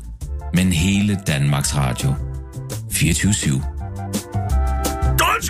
[0.54, 2.14] men hele Danmarks Radio.
[2.90, 3.34] 24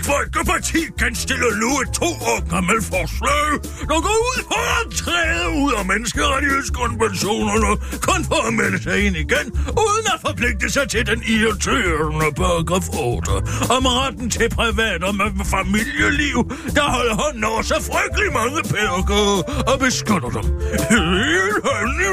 [0.02, 3.46] Dansk Folkeparti kan stille nu et to år gammelt forslag,
[3.90, 7.70] der går ud for at træde ud af menneskerettighedskonventionerne,
[8.08, 9.46] kun for at melde sig ind igen,
[9.84, 13.30] uden at forpligte sig til den irriterende paragraf 8
[13.76, 16.38] om retten til privat og med familieliv,
[16.76, 20.46] der holder hånden over så frygtelig mange pædagoger og beskytter dem.
[20.94, 22.12] Helt hen i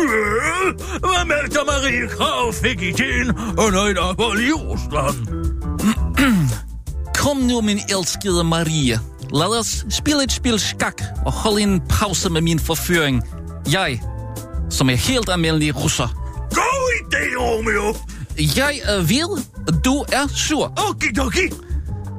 [1.03, 3.27] hvad Mette Marie Krav fik ideen
[3.65, 5.48] under et ophold i Rusland.
[7.19, 8.99] Kom nu, min elskede Maria.
[9.33, 13.23] Lad os spille et spil skak og holde en pause med min forføring.
[13.71, 14.01] Jeg,
[14.69, 16.07] som er helt almindelig russer.
[16.53, 17.95] God idé, Romeo!
[18.57, 19.43] Jeg er ved,
[19.85, 20.73] du er sur.
[20.89, 21.51] Okidoki!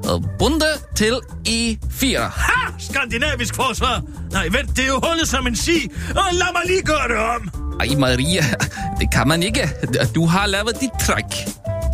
[0.05, 2.18] Og bunde til E4.
[2.18, 2.72] Ha!
[2.78, 4.03] Skandinavisk forsvar!
[4.32, 5.90] Nej, vent, det er jo hullet som en si.
[6.11, 7.51] Og lad mig lige gøre det om.
[7.80, 8.44] Ej, Maria,
[9.01, 9.70] det kan man ikke.
[10.14, 11.24] Du har lavet dit træk.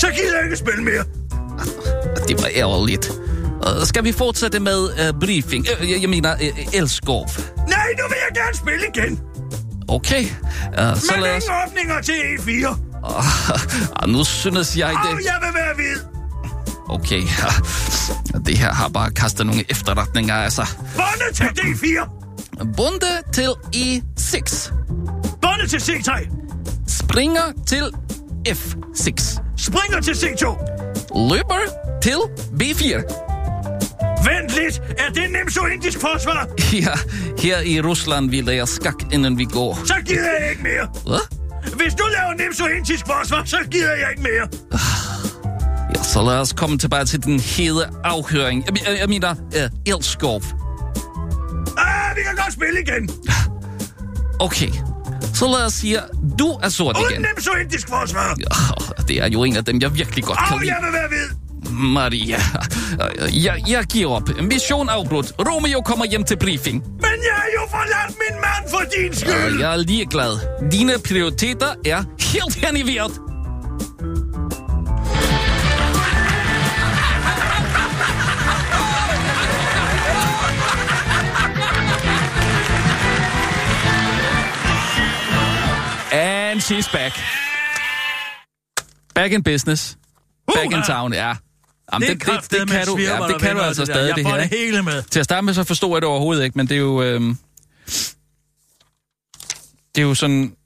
[0.01, 1.26] Så gider jeg ikke spille mere.
[2.29, 3.11] Det var ærgerligt.
[3.11, 5.67] Uh, skal vi fortsætte med uh, briefing?
[5.81, 7.29] Uh, jeg, jeg mener, uh, Elskov.
[7.69, 9.21] Nej, nu vil jeg gerne spille igen.
[9.89, 11.45] Okay, uh, så Men lad os...
[11.45, 12.69] ingen åbninger til E4.
[14.05, 15.25] Uh, nu synes jeg Og det...
[15.25, 16.01] jeg vil være vid.
[16.89, 20.67] Okay, uh, det her har bare kastet nogle efterretninger af sig.
[20.97, 22.09] Båndet til D4.
[22.77, 24.73] Bunde til E6.
[25.43, 26.29] Båndet til C3.
[26.89, 27.91] Springer til
[28.49, 29.41] F6.
[29.57, 30.76] Springer til C2.
[31.17, 31.63] Løber
[32.03, 32.19] til
[32.61, 32.95] B4.
[34.29, 34.83] Vent lidt.
[34.99, 36.49] Er det nemt så indisk forsvar?
[36.87, 36.93] Ja,
[37.39, 39.79] her i Rusland vi lærer skak, inden vi går.
[39.85, 40.89] Så gider jeg ikke mere.
[41.07, 41.37] Hvad?
[41.77, 44.49] Hvis du laver nemt så indisk forsvar, så gider jeg ikke mere.
[45.97, 48.65] Ja, så lad os komme tilbage til den hede afhøring.
[48.67, 50.43] Jeg, jeg, jeg mener, uh, Elskov.
[51.79, 53.11] Ah, vi kan godt spille igen.
[54.47, 54.71] Okay,
[55.35, 55.99] så lad os sige,
[56.39, 57.23] du er sort Uden igen.
[57.23, 58.37] nemt så indisk forsvar.
[58.41, 58.45] Ja,
[59.09, 60.73] det er jo en af dem, jeg virkelig godt kan lide.
[60.75, 61.47] jeg vil være ved.
[61.73, 62.37] Maria,
[63.23, 64.29] øh, jeg, jeg giver op.
[64.43, 65.33] Mission afbrudt.
[65.39, 66.83] Romeo kommer hjem til briefing.
[66.85, 69.55] Men jeg har jo forladt min mand for din skyld.
[69.55, 70.71] Og jeg er ligeglad.
[70.71, 73.21] Dine prioriteter er helt vejret.
[86.13, 87.13] And she's back.
[89.17, 89.97] Back in business.
[90.55, 91.35] Back in town, ja.
[91.93, 94.17] Jamen, Det det, det, det, kan du, ja, det kan du altså det stadig, Jeg
[94.17, 94.37] det her.
[94.37, 94.57] det ikke?
[94.57, 95.03] hele med.
[95.03, 97.03] Til at starte med, så forstod jeg det overhovedet ikke, men det er jo...
[97.03, 97.39] Øhm,
[99.95, 100.57] det er jo sådan...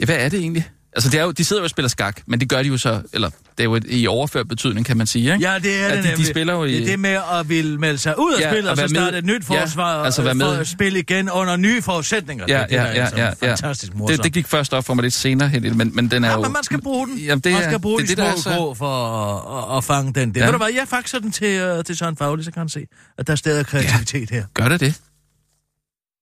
[0.00, 0.70] Ja, hvad er det egentlig?
[0.92, 2.78] Altså, det er jo, de sidder jo og spiller skak, men det gør de jo
[2.78, 5.50] så, eller det er jo et, i overført betydning, kan man sige, ikke?
[5.50, 6.26] Ja, det er At det de, nemlig.
[6.26, 6.72] de spiller jo i...
[6.74, 8.82] Det er det med at ville melde sig ud af Ja, spillet, og og så
[8.82, 10.46] med- starte et nyt Ja, forsvar, altså være med.
[10.54, 12.44] for at spille igen under nye forudsætninger.
[12.48, 13.50] Ja, Det ja, der ja, altså ja, ja.
[13.50, 14.16] Fantastisk morsomt.
[14.16, 16.34] Det, det gik først op for mig lidt senere hen, men, men den er Ja,
[16.34, 16.40] jo...
[16.42, 17.18] men man skal bruge den.
[17.18, 19.84] Jamen, det man skal bruge det de det, der små så- grå for at, at,
[19.84, 20.28] fange den.
[20.34, 20.36] Det.
[20.40, 20.44] Ja.
[20.44, 22.68] Ved du hvad, jeg er faktisk sådan til, uh, til Søren Fagli, så kan han
[22.68, 22.86] se,
[23.18, 24.44] at der er stadig kreativitet her.
[24.54, 24.94] Gør det det?